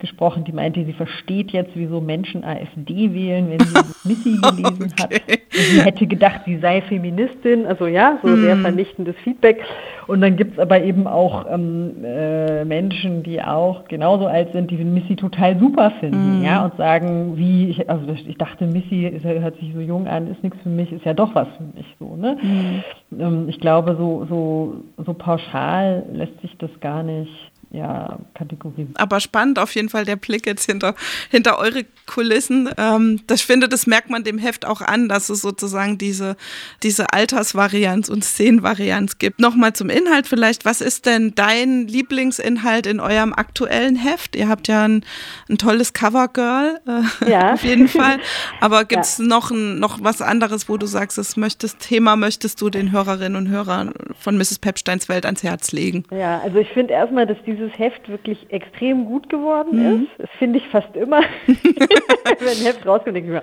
gesprochen, 0.00 0.44
die 0.44 0.52
meinte, 0.52 0.84
sie 0.84 0.92
versteht 0.92 1.52
jetzt, 1.52 1.70
wieso 1.74 2.00
Menschen 2.00 2.44
AfD 2.44 3.14
wählen, 3.14 3.50
wenn 3.50 3.60
sie 3.60 4.08
Missy 4.08 4.38
gelesen 4.42 4.92
okay. 5.00 5.20
hat. 5.20 5.40
Sie 5.50 5.80
hätte 5.82 6.06
gedacht, 6.06 6.40
sie 6.46 6.58
sei 6.58 6.80
Feministin, 6.82 7.66
also 7.66 7.86
ja, 7.86 8.18
so 8.22 8.28
hm. 8.28 8.42
sehr 8.42 8.56
vernichtendes 8.56 9.16
Feedback. 9.22 9.62
Und 10.06 10.22
dann 10.22 10.36
gibt 10.36 10.54
es 10.54 10.58
aber 10.58 10.82
eben 10.82 11.06
auch 11.06 11.46
ähm, 11.48 12.04
äh, 12.04 12.64
Menschen, 12.64 13.22
die 13.22 13.40
auch 13.40 13.84
genauso 13.86 14.26
alt 14.26 14.52
sind, 14.52 14.70
die 14.70 14.76
Missy 14.76 15.14
total 15.14 15.58
super 15.58 15.92
finden, 16.00 16.38
hm. 16.38 16.44
ja, 16.44 16.64
und 16.64 16.76
sagen, 16.76 17.36
wie, 17.36 17.68
ich, 17.70 17.88
also 17.88 18.12
ich 18.12 18.36
dachte, 18.38 18.66
Missy 18.66 19.06
ist, 19.06 19.24
hört 19.24 19.56
sich 19.58 19.72
so 19.74 19.80
jung 19.80 20.08
an, 20.08 20.26
ist 20.26 20.42
nichts 20.42 20.58
für 20.62 20.68
mich, 20.68 20.90
ist 20.92 21.04
ja 21.04 21.14
doch 21.14 21.34
was 21.34 21.48
für 21.56 21.64
mich 21.76 21.86
so, 21.98 22.16
ne? 22.16 22.36
Hm. 22.40 23.20
Ähm, 23.20 23.48
ich 23.48 23.60
glaube, 23.60 23.96
so, 23.96 24.26
so, 24.28 24.74
so 25.04 25.14
pauschal 25.14 26.04
lässt 26.12 26.40
sich 26.40 26.56
das 26.58 26.70
gar 26.80 27.02
nicht 27.02 27.30
ja, 27.72 28.18
Kategorie. 28.34 28.88
Aber 28.94 29.20
spannend 29.20 29.60
auf 29.60 29.74
jeden 29.76 29.88
Fall 29.88 30.04
der 30.04 30.16
Blick 30.16 30.44
jetzt 30.46 30.66
hinter, 30.66 30.94
hinter 31.30 31.58
eure 31.58 31.84
Kulissen. 32.06 32.68
Ähm, 32.76 33.20
das, 33.28 33.40
ich 33.40 33.46
finde, 33.46 33.68
das 33.68 33.86
merkt 33.86 34.10
man 34.10 34.24
dem 34.24 34.38
Heft 34.38 34.66
auch 34.66 34.80
an, 34.80 35.08
dass 35.08 35.28
es 35.28 35.40
sozusagen 35.40 35.96
diese, 35.96 36.36
diese 36.82 37.12
Altersvarianz 37.12 38.08
und 38.08 38.24
Szenenvarianz 38.24 39.18
gibt. 39.18 39.38
Nochmal 39.38 39.72
zum 39.72 39.88
Inhalt 39.88 40.26
vielleicht. 40.26 40.64
Was 40.64 40.80
ist 40.80 41.06
denn 41.06 41.32
dein 41.36 41.86
Lieblingsinhalt 41.86 42.86
in 42.86 42.98
eurem 42.98 43.32
aktuellen 43.32 43.94
Heft? 43.94 44.34
Ihr 44.34 44.48
habt 44.48 44.66
ja 44.66 44.84
ein, 44.84 45.04
ein 45.48 45.56
tolles 45.56 45.92
Covergirl, 45.92 46.80
äh, 46.88 47.30
ja. 47.30 47.52
auf 47.54 47.62
jeden 47.62 47.86
Fall. 47.86 48.18
Aber 48.60 48.84
gibt 48.84 49.04
es 49.04 49.18
ja. 49.18 49.24
noch, 49.24 49.52
noch 49.52 50.02
was 50.02 50.22
anderes, 50.22 50.68
wo 50.68 50.76
du 50.76 50.86
sagst, 50.86 51.18
das 51.18 51.36
möchtest, 51.36 51.78
Thema 51.78 52.16
möchtest 52.16 52.60
du 52.60 52.68
den 52.68 52.90
Hörerinnen 52.90 53.36
und 53.36 53.48
Hörern 53.48 53.92
von 54.18 54.36
Mrs. 54.36 54.58
Pepsteins 54.58 55.08
Welt 55.08 55.24
ans 55.24 55.44
Herz 55.44 55.70
legen? 55.70 56.04
Ja, 56.10 56.40
also 56.40 56.58
ich 56.58 56.68
finde 56.70 56.94
erstmal, 56.94 57.26
dass 57.26 57.38
diese 57.46 57.59
dieses 57.60 57.78
Heft 57.78 58.08
wirklich 58.08 58.50
extrem 58.50 59.04
gut 59.04 59.28
geworden 59.28 59.78
mhm. 59.78 60.02
ist. 60.02 60.10
Das 60.18 60.30
finde 60.38 60.58
ich 60.58 60.66
fast 60.68 60.94
immer. 60.96 61.20
Wenn 61.46 62.48
ein 62.48 62.64
Heft 62.64 62.86
rauskommt, 62.86 63.16
denke 63.16 63.28
ich 63.28 63.42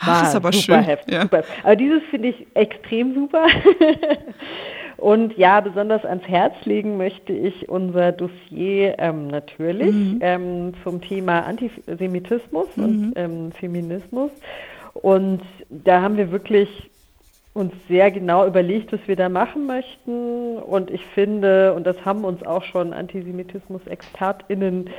Ach, 0.00 0.22
ist 0.22 0.34
aber 0.34 0.52
super 0.52 0.76
schön. 0.76 0.84
Heft, 0.84 1.10
ja. 1.10 1.22
super. 1.22 1.42
Aber 1.62 1.76
dieses 1.76 2.02
finde 2.10 2.28
ich 2.28 2.46
extrem 2.54 3.14
super. 3.14 3.46
Und 4.96 5.38
ja, 5.38 5.60
besonders 5.60 6.04
ans 6.04 6.26
Herz 6.26 6.54
legen 6.64 6.96
möchte 6.96 7.32
ich 7.32 7.68
unser 7.68 8.10
Dossier 8.10 8.96
ähm, 8.98 9.28
natürlich 9.28 9.94
mhm. 9.94 10.18
ähm, 10.20 10.72
zum 10.82 11.00
Thema 11.00 11.46
Antisemitismus 11.46 12.66
mhm. 12.76 12.84
und 12.84 13.12
ähm, 13.14 13.52
Feminismus. 13.52 14.32
Und 14.94 15.42
da 15.70 16.02
haben 16.02 16.16
wir 16.16 16.32
wirklich 16.32 16.90
uns 17.54 17.72
sehr 17.88 18.10
genau 18.10 18.46
überlegt, 18.46 18.92
was 18.92 19.00
wir 19.06 19.16
da 19.16 19.28
machen 19.28 19.66
möchten. 19.66 20.58
Und 20.58 20.90
ich 20.90 21.04
finde, 21.06 21.74
und 21.74 21.86
das 21.86 22.04
haben 22.04 22.24
uns 22.24 22.44
auch 22.44 22.62
schon 22.62 22.92
Antisemitismus-ExpertInnen 22.92 24.90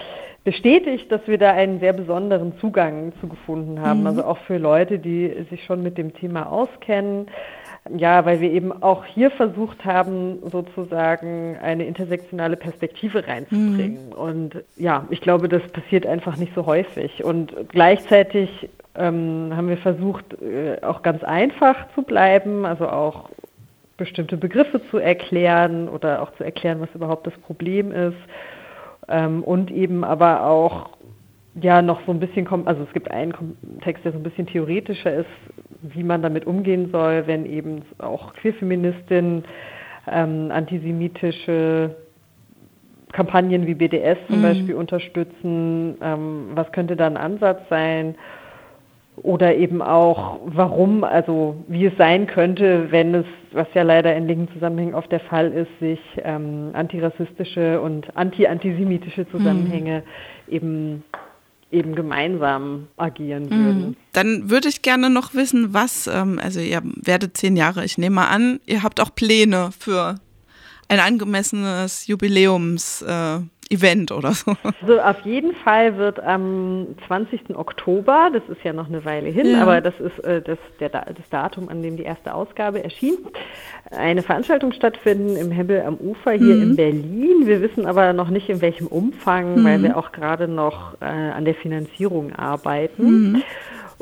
bestätigt, 0.43 1.12
dass 1.12 1.21
wir 1.27 1.38
da 1.38 1.51
einen 1.51 1.79
sehr 1.79 1.93
besonderen 1.93 2.57
Zugang 2.59 3.13
zu 3.21 3.27
gefunden 3.27 3.81
haben. 3.81 4.01
Mhm. 4.01 4.07
Also 4.07 4.23
auch 4.23 4.39
für 4.39 4.57
Leute, 4.57 4.99
die 4.99 5.45
sich 5.49 5.63
schon 5.63 5.83
mit 5.83 5.97
dem 5.97 6.13
Thema 6.13 6.51
auskennen. 6.51 7.27
Ja, 7.95 8.25
weil 8.25 8.41
wir 8.41 8.51
eben 8.51 8.83
auch 8.83 9.05
hier 9.05 9.31
versucht 9.31 9.85
haben, 9.85 10.39
sozusagen 10.51 11.57
eine 11.62 11.85
intersektionale 11.85 12.57
Perspektive 12.57 13.25
reinzubringen. 13.25 14.07
Mhm. 14.07 14.13
Und 14.13 14.63
ja, 14.75 15.05
ich 15.09 15.21
glaube, 15.21 15.47
das 15.47 15.63
passiert 15.71 16.05
einfach 16.05 16.35
nicht 16.38 16.53
so 16.53 16.65
häufig. 16.65 17.23
Und 17.23 17.55
gleichzeitig 17.69 18.69
ähm, 18.95 19.52
haben 19.56 19.69
wir 19.69 19.78
versucht, 19.78 20.25
äh, 20.41 20.78
auch 20.82 21.02
ganz 21.02 21.23
einfach 21.23 21.75
zu 21.95 22.02
bleiben, 22.02 22.65
also 22.65 22.88
auch 22.88 23.30
bestimmte 23.97 24.38
Begriffe 24.38 24.82
zu 24.89 24.97
erklären 24.97 25.89
oder 25.89 26.21
auch 26.21 26.32
zu 26.36 26.43
erklären, 26.43 26.80
was 26.80 26.89
überhaupt 26.95 27.28
das 27.28 27.38
Problem 27.39 27.91
ist. 27.91 28.17
Ähm, 29.08 29.43
und 29.43 29.71
eben 29.71 30.04
aber 30.04 30.45
auch 30.45 30.91
ja 31.62 31.82
noch 31.82 32.02
so 32.06 32.12
ein 32.12 32.19
bisschen, 32.19 32.47
also 32.65 32.84
es 32.84 32.93
gibt 32.93 33.12
einen 33.12 33.34
Text, 33.82 34.06
der 34.06 34.13
so 34.13 34.17
ein 34.17 34.23
bisschen 34.23 34.47
theoretischer 34.47 35.13
ist, 35.13 35.30
wie 35.82 36.04
man 36.04 36.21
damit 36.21 36.45
umgehen 36.45 36.89
soll, 36.91 37.28
wenn 37.28 37.45
eben 37.45 37.82
auch 37.97 38.34
Queerfeministinnen 38.34 39.43
ähm, 40.08 40.52
antisemitische 40.52 41.95
Kampagnen 43.12 43.65
wie 43.65 43.73
BDS 43.73 44.17
zum 44.28 44.39
mhm. 44.39 44.43
Beispiel 44.43 44.75
unterstützen. 44.75 45.97
Ähm, 46.02 46.49
was 46.54 46.71
könnte 46.71 46.95
da 46.95 47.08
ein 47.08 47.17
Ansatz 47.17 47.62
sein? 47.69 48.15
Oder 49.23 49.55
eben 49.55 49.82
auch 49.82 50.39
warum, 50.45 51.03
also 51.03 51.55
wie 51.67 51.86
es 51.86 51.93
sein 51.97 52.27
könnte, 52.27 52.91
wenn 52.91 53.13
es, 53.15 53.25
was 53.51 53.67
ja 53.73 53.84
leider 53.84 54.15
in 54.15 54.27
linken 54.27 54.53
Zusammenhängen 54.53 54.95
oft 54.95 55.12
der 55.12 55.19
Fall 55.19 55.51
ist, 55.51 55.71
sich 55.79 55.99
ähm, 56.23 56.69
antirassistische 56.73 57.82
und 57.82 58.15
anti-antisemitische 58.15 59.29
Zusammenhänge 59.29 60.03
mhm. 60.47 60.53
eben 60.53 61.03
eben 61.71 61.93
gemeinsam 61.93 62.88
agieren 62.97 63.43
mhm. 63.43 63.65
würden. 63.65 63.97
Dann 64.13 64.49
würde 64.49 64.69
ich 64.69 64.82
gerne 64.82 65.12
noch 65.12 65.36
wissen, 65.36 65.71
was, 65.71 66.08
ähm, 66.08 66.39
also 66.41 66.60
ihr 66.60 66.82
werdet 67.03 67.38
zehn 67.38 67.55
Jahre, 67.55 67.86
ich 67.86 67.99
nehme 67.99 68.15
mal 68.15 68.27
an, 68.27 68.60
ihr 68.65 68.82
habt 68.82 68.99
auch 68.99 69.13
Pläne 69.13 69.69
für 69.77 70.15
ein 70.88 70.99
angemessenes 70.99 72.08
Jubiläums. 72.08 73.03
Äh, 73.03 73.41
Event 73.69 74.12
oder 74.12 74.32
so. 74.34 74.53
So, 74.86 74.99
auf 74.99 75.21
jeden 75.21 75.53
Fall 75.53 75.97
wird 75.97 76.19
am 76.19 76.88
20. 77.08 77.55
Oktober, 77.55 78.29
das 78.34 78.41
ist 78.49 78.63
ja 78.63 78.73
noch 78.73 78.88
eine 78.88 79.05
Weile 79.05 79.29
hin, 79.29 79.51
ja. 79.51 79.62
aber 79.62 79.82
das 79.82 79.93
ist 79.99 80.19
äh, 80.23 80.41
das, 80.41 80.58
der, 80.79 80.89
das 80.89 81.29
Datum, 81.29 81.69
an 81.69 81.84
dem 81.84 81.95
die 81.95 82.03
erste 82.03 82.34
Ausgabe 82.34 82.84
erschien, 82.84 83.17
eine 83.91 84.23
Veranstaltung 84.23 84.71
stattfinden 84.73 85.36
im 85.36 85.51
Hebbel 85.51 85.82
am 85.82 85.95
Ufer 85.97 86.32
hier 86.32 86.55
mhm. 86.55 86.63
in 86.63 86.75
Berlin. 86.75 87.47
Wir 87.47 87.62
wissen 87.62 87.86
aber 87.86 88.13
noch 88.13 88.29
nicht 88.29 88.49
in 88.49 88.62
welchem 88.62 88.88
Umfang, 88.88 89.60
mhm. 89.60 89.63
weil 89.63 89.84
wir 89.84 89.97
auch 89.97 90.12
gerade 90.12 90.47
noch 90.47 90.99
äh, 91.01 91.05
an 91.05 91.45
der 91.45 91.55
Finanzierung 91.55 92.34
arbeiten. 92.34 93.32
Mhm. 93.32 93.43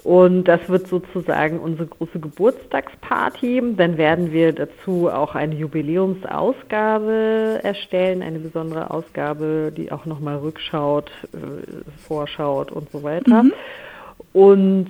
Und 0.08 0.46
das 0.46 0.70
wird 0.70 0.88
sozusagen 0.88 1.60
unsere 1.60 1.88
große 1.88 2.22
Geburtstagsparty. 2.22 3.62
Dann 3.76 3.98
werden 3.98 4.32
wir 4.32 4.54
dazu 4.54 5.10
auch 5.12 5.36
eine 5.36 5.54
Jubiläumsausgabe 5.54 7.60
erstellen, 7.62 8.22
eine 8.22 8.40
besondere 8.40 8.90
Ausgabe, 8.90 9.74
die 9.76 9.92
auch 9.92 10.06
nochmal 10.06 10.38
rückschaut, 10.38 11.12
äh, 11.34 11.38
vorschaut 12.08 12.72
und 12.72 12.90
so 12.90 13.04
weiter. 13.04 13.44
Mhm. 13.44 13.54
Und 14.32 14.88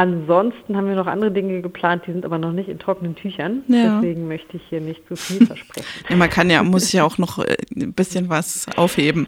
Ansonsten 0.00 0.78
haben 0.78 0.88
wir 0.88 0.94
noch 0.94 1.06
andere 1.06 1.30
Dinge 1.30 1.60
geplant, 1.60 2.04
die 2.06 2.12
sind 2.12 2.24
aber 2.24 2.38
noch 2.38 2.52
nicht 2.52 2.70
in 2.70 2.78
trockenen 2.78 3.16
Tüchern. 3.16 3.64
Ja. 3.68 4.00
Deswegen 4.00 4.28
möchte 4.28 4.56
ich 4.56 4.62
hier 4.70 4.80
nicht 4.80 5.06
zu 5.06 5.14
viel 5.14 5.46
versprechen. 5.46 5.86
Ja, 6.08 6.16
man 6.16 6.30
kann 6.30 6.48
ja, 6.48 6.62
muss 6.62 6.90
ja 6.92 7.04
auch 7.04 7.18
noch 7.18 7.38
äh, 7.38 7.58
ein 7.76 7.92
bisschen 7.92 8.30
was 8.30 8.66
aufheben. 8.78 9.26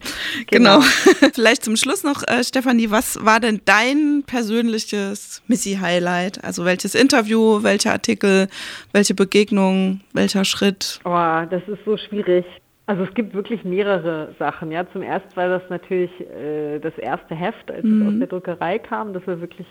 Genau. 0.51 0.79
genau. 0.79 1.31
Vielleicht 1.35 1.65
zum 1.65 1.77
Schluss 1.77 2.05
noch, 2.05 2.23
äh, 2.27 2.43
Stefanie, 2.43 2.91
was 2.91 3.23
war 3.23 3.39
denn 3.39 3.61
dein 3.67 4.23
persönliches 4.27 5.43
Missy-Highlight? 5.47 6.43
Also 6.43 6.65
welches 6.65 6.95
Interview, 6.95 7.63
welcher 7.63 7.93
Artikel, 7.93 8.49
welche 8.93 9.15
Begegnung, 9.15 10.01
welcher 10.15 10.47
Schritt? 10.47 11.01
Oh, 11.05 11.43
das 11.51 11.63
ist 11.69 11.85
so 11.85 11.99
schwierig. 11.99 12.47
Also 12.87 13.05
es 13.05 13.13
gibt 13.13 13.35
wirklich 13.35 13.63
mehrere 13.65 14.35
Sachen. 14.39 14.73
Ja, 14.73 14.91
zum 14.91 15.03
ersten 15.03 15.37
war 15.37 15.51
das 15.51 15.63
natürlich 15.69 16.11
äh, 16.21 16.79
das 16.79 16.97
erste 16.97 17.35
Heft, 17.35 17.71
als 17.71 17.85
mhm. 17.85 18.01
es 18.01 18.09
aus 18.09 18.19
der 18.21 18.29
Druckerei 18.29 18.79
kam. 18.79 19.13
Das 19.13 19.27
war 19.27 19.39
wirklich 19.39 19.67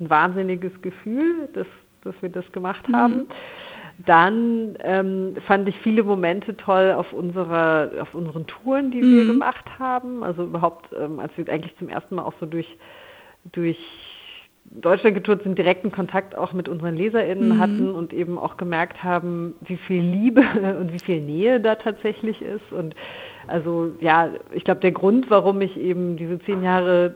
ein 0.00 0.10
wahnsinniges 0.10 0.72
Gefühl, 0.82 1.48
dass, 1.54 1.66
dass 2.02 2.14
wir 2.20 2.28
das 2.28 2.50
gemacht 2.52 2.88
mhm. 2.88 2.96
haben. 2.96 3.26
Dann 3.98 4.76
ähm, 4.82 5.36
fand 5.46 5.68
ich 5.68 5.78
viele 5.78 6.02
Momente 6.02 6.56
toll 6.56 6.92
auf 6.96 7.12
unserer, 7.12 7.90
auf 8.00 8.12
unseren 8.14 8.46
Touren, 8.46 8.90
die 8.90 9.00
mhm. 9.02 9.16
wir 9.16 9.26
gemacht 9.26 9.64
haben. 9.78 10.24
Also 10.24 10.44
überhaupt, 10.44 10.90
ähm, 10.98 11.20
als 11.20 11.32
wir 11.36 11.48
eigentlich 11.48 11.76
zum 11.78 11.88
ersten 11.88 12.16
Mal 12.16 12.22
auch 12.22 12.34
so 12.40 12.46
durch, 12.46 12.76
durch 13.52 13.78
Deutschland 14.64 15.14
getourt 15.14 15.44
sind, 15.44 15.58
direkten 15.58 15.92
Kontakt 15.92 16.36
auch 16.36 16.52
mit 16.52 16.68
unseren 16.68 16.96
LeserInnen 16.96 17.50
mhm. 17.50 17.58
hatten 17.60 17.90
und 17.94 18.12
eben 18.12 18.36
auch 18.36 18.56
gemerkt 18.56 19.04
haben, 19.04 19.54
wie 19.60 19.76
viel 19.76 20.02
Liebe 20.02 20.40
und 20.80 20.92
wie 20.92 20.98
viel 20.98 21.20
Nähe 21.20 21.60
da 21.60 21.76
tatsächlich 21.76 22.42
ist. 22.42 22.72
Und 22.72 22.96
also 23.46 23.92
ja, 24.00 24.30
ich 24.52 24.64
glaube, 24.64 24.80
der 24.80 24.92
Grund, 24.92 25.30
warum 25.30 25.60
ich 25.60 25.76
eben 25.76 26.16
diese 26.16 26.40
zehn 26.40 26.64
Jahre 26.64 27.14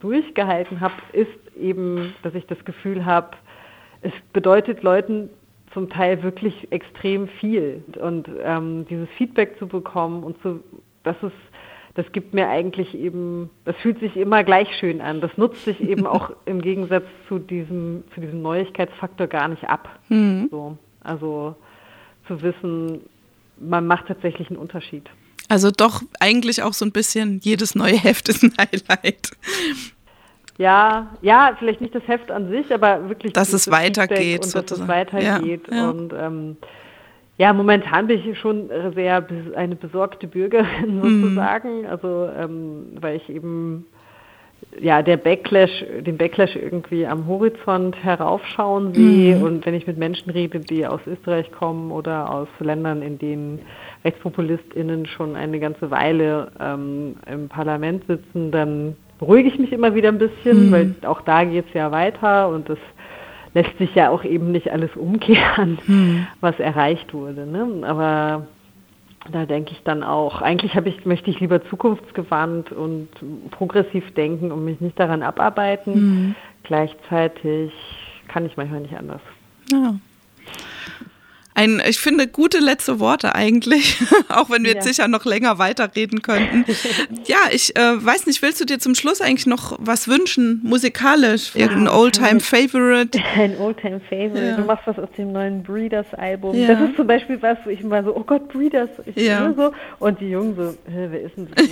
durchgehalten 0.00 0.80
habe, 0.80 0.94
ist 1.12 1.56
eben, 1.56 2.14
dass 2.22 2.34
ich 2.34 2.46
das 2.46 2.64
Gefühl 2.64 3.04
habe, 3.04 3.36
es 4.00 4.12
bedeutet 4.32 4.82
Leuten 4.82 5.30
zum 5.72 5.88
Teil 5.90 6.22
wirklich 6.22 6.70
extrem 6.70 7.28
viel. 7.28 7.82
Und 8.00 8.28
ähm, 8.42 8.86
dieses 8.88 9.08
Feedback 9.10 9.58
zu 9.58 9.66
bekommen 9.66 10.22
und 10.22 10.40
zu, 10.42 10.62
das 11.02 11.16
ist, 11.22 11.32
das 11.94 12.10
gibt 12.12 12.32
mir 12.32 12.48
eigentlich 12.48 12.94
eben, 12.94 13.50
das 13.64 13.76
fühlt 13.76 13.98
sich 14.00 14.16
immer 14.16 14.44
gleich 14.44 14.68
schön 14.78 15.00
an. 15.00 15.20
Das 15.20 15.36
nutzt 15.36 15.64
sich 15.64 15.80
eben 15.80 16.06
auch 16.06 16.30
im 16.46 16.60
Gegensatz 16.62 17.04
zu 17.28 17.38
diesem, 17.38 18.04
zu 18.14 18.20
diesem 18.20 18.42
Neuigkeitsfaktor 18.42 19.26
gar 19.26 19.48
nicht 19.48 19.68
ab. 19.68 19.98
Mhm. 20.08 20.48
So, 20.50 20.78
also 21.02 21.56
zu 22.26 22.40
wissen, 22.42 23.00
man 23.58 23.86
macht 23.86 24.06
tatsächlich 24.06 24.48
einen 24.48 24.58
Unterschied. 24.58 25.08
Also 25.48 25.70
doch 25.70 26.02
eigentlich 26.20 26.62
auch 26.62 26.74
so 26.74 26.84
ein 26.84 26.92
bisschen, 26.92 27.40
jedes 27.42 27.74
neue 27.74 27.96
Heft 28.02 28.28
ist 28.28 28.42
ein 28.42 28.52
Highlight. 28.58 29.30
Ja, 30.58 31.16
ja, 31.22 31.54
vielleicht 31.58 31.80
nicht 31.80 31.94
das 31.94 32.06
Heft 32.06 32.30
an 32.30 32.50
sich, 32.50 32.72
aber 32.74 33.08
wirklich, 33.08 33.32
dass 33.32 33.52
es 33.52 33.70
weitergeht, 33.70 34.44
und 34.44 34.54
dass 34.54 34.78
es 34.78 34.88
weitergeht. 34.88 35.62
Ja, 35.70 35.76
ja. 35.76 35.90
Und 35.90 36.12
ähm, 36.12 36.56
ja, 37.38 37.52
momentan 37.52 38.08
bin 38.08 38.28
ich 38.28 38.38
schon 38.38 38.68
sehr 38.94 39.24
eine 39.54 39.76
besorgte 39.76 40.26
Bürgerin 40.26 40.96
mhm. 41.00 41.22
sozusagen. 41.22 41.82
Mhm. 41.82 41.86
Also 41.86 42.28
ähm, 42.36 42.86
weil 43.00 43.16
ich 43.16 43.28
eben 43.30 43.86
ja 44.80 45.02
der 45.02 45.16
Backlash, 45.16 45.84
den 46.00 46.18
Backlash 46.18 46.56
irgendwie 46.56 47.06
am 47.06 47.28
Horizont 47.28 47.96
heraufschauen 48.02 48.92
sehe. 48.92 49.36
Mhm. 49.36 49.42
Und 49.42 49.66
wenn 49.66 49.74
ich 49.74 49.86
mit 49.86 49.96
Menschen 49.96 50.30
rede, 50.30 50.58
die 50.58 50.84
aus 50.84 51.00
Österreich 51.06 51.52
kommen 51.52 51.92
oder 51.92 52.28
aus 52.28 52.48
Ländern, 52.58 53.02
in 53.02 53.18
denen 53.18 53.60
RechtspopulistInnen 54.04 55.06
schon 55.06 55.36
eine 55.36 55.58
ganze 55.60 55.90
Weile 55.90 56.52
ähm, 56.60 57.16
im 57.30 57.48
Parlament 57.48 58.04
sitzen, 58.06 58.50
dann 58.50 58.96
beruhige 59.18 59.48
ich 59.48 59.58
mich 59.58 59.72
immer 59.72 59.94
wieder 59.94 60.08
ein 60.08 60.18
bisschen, 60.18 60.68
mhm. 60.68 60.72
weil 60.72 60.94
auch 61.06 61.20
da 61.22 61.44
geht 61.44 61.66
es 61.68 61.74
ja 61.74 61.90
weiter 61.90 62.48
und 62.48 62.68
das 62.68 62.78
lässt 63.54 63.76
sich 63.78 63.94
ja 63.94 64.10
auch 64.10 64.24
eben 64.24 64.52
nicht 64.52 64.70
alles 64.70 64.94
umkehren, 64.94 65.78
mhm. 65.86 66.26
was 66.40 66.58
erreicht 66.60 67.12
wurde. 67.12 67.46
Ne? 67.46 67.86
Aber 67.86 68.46
da 69.32 69.46
denke 69.46 69.72
ich 69.72 69.82
dann 69.82 70.04
auch, 70.04 70.42
eigentlich 70.42 70.74
ich, 70.76 71.04
möchte 71.04 71.30
ich 71.30 71.40
lieber 71.40 71.64
zukunftsgewandt 71.64 72.72
und 72.72 73.08
progressiv 73.50 74.14
denken 74.14 74.52
und 74.52 74.64
mich 74.64 74.80
nicht 74.80 74.98
daran 74.98 75.22
abarbeiten. 75.22 75.94
Mhm. 75.94 76.34
Gleichzeitig 76.62 77.72
kann 78.28 78.46
ich 78.46 78.56
manchmal 78.56 78.80
nicht 78.80 78.96
anders. 78.96 79.22
Ja 79.72 79.94
ein, 81.58 81.82
ich 81.84 81.98
finde, 81.98 82.28
gute 82.28 82.58
letzte 82.60 83.00
Worte 83.00 83.34
eigentlich, 83.34 84.00
auch 84.28 84.48
wenn 84.48 84.62
wir 84.62 84.70
ja. 84.70 84.76
jetzt 84.76 84.86
sicher 84.86 85.08
noch 85.08 85.24
länger 85.24 85.58
weiterreden 85.58 86.22
könnten. 86.22 86.64
ja, 87.26 87.38
ich 87.50 87.76
äh, 87.76 88.04
weiß 88.04 88.26
nicht, 88.26 88.42
willst 88.42 88.60
du 88.60 88.64
dir 88.64 88.78
zum 88.78 88.94
Schluss 88.94 89.20
eigentlich 89.20 89.46
noch 89.46 89.76
was 89.80 90.06
wünschen, 90.06 90.60
musikalisch? 90.62 91.56
Irgendein 91.56 91.86
ja, 91.86 91.94
Oldtime-Favorite? 91.94 93.18
Ein 93.36 93.58
Oldtime-Favorite. 93.58 94.38
Ja. 94.48 94.56
Du 94.56 94.64
machst 94.64 94.86
was 94.86 94.98
aus 94.98 95.08
dem 95.16 95.32
neuen 95.32 95.62
Breeders-Album. 95.62 96.54
Ja. 96.54 96.68
Das 96.68 96.88
ist 96.88 96.96
zum 96.96 97.06
Beispiel 97.06 97.42
was, 97.42 97.58
wo 97.64 97.70
ich 97.70 97.80
immer 97.80 98.04
so, 98.04 98.14
oh 98.14 98.22
Gott, 98.22 98.48
Breeders. 98.48 98.88
Ich 99.04 99.16
ja. 99.16 99.52
so. 99.52 99.72
Und 99.98 100.20
die 100.20 100.30
Jungen 100.30 100.54
so, 100.54 100.74
wer 100.86 101.20
ist 101.20 101.36
denn 101.36 101.48
das? 101.54 101.66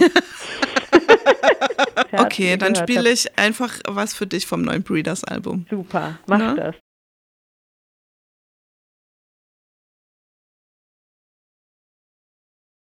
okay, 2.21 2.57
dann 2.57 2.75
spiele 2.75 3.11
ich 3.11 3.39
einfach 3.39 3.79
was 3.87 4.15
für 4.15 4.27
dich 4.27 4.47
vom 4.47 4.63
neuen 4.63 4.83
Breeders-Album. 4.83 5.67
Super, 5.71 6.19
mach 6.27 6.39
Na? 6.39 6.55
das. 6.55 6.75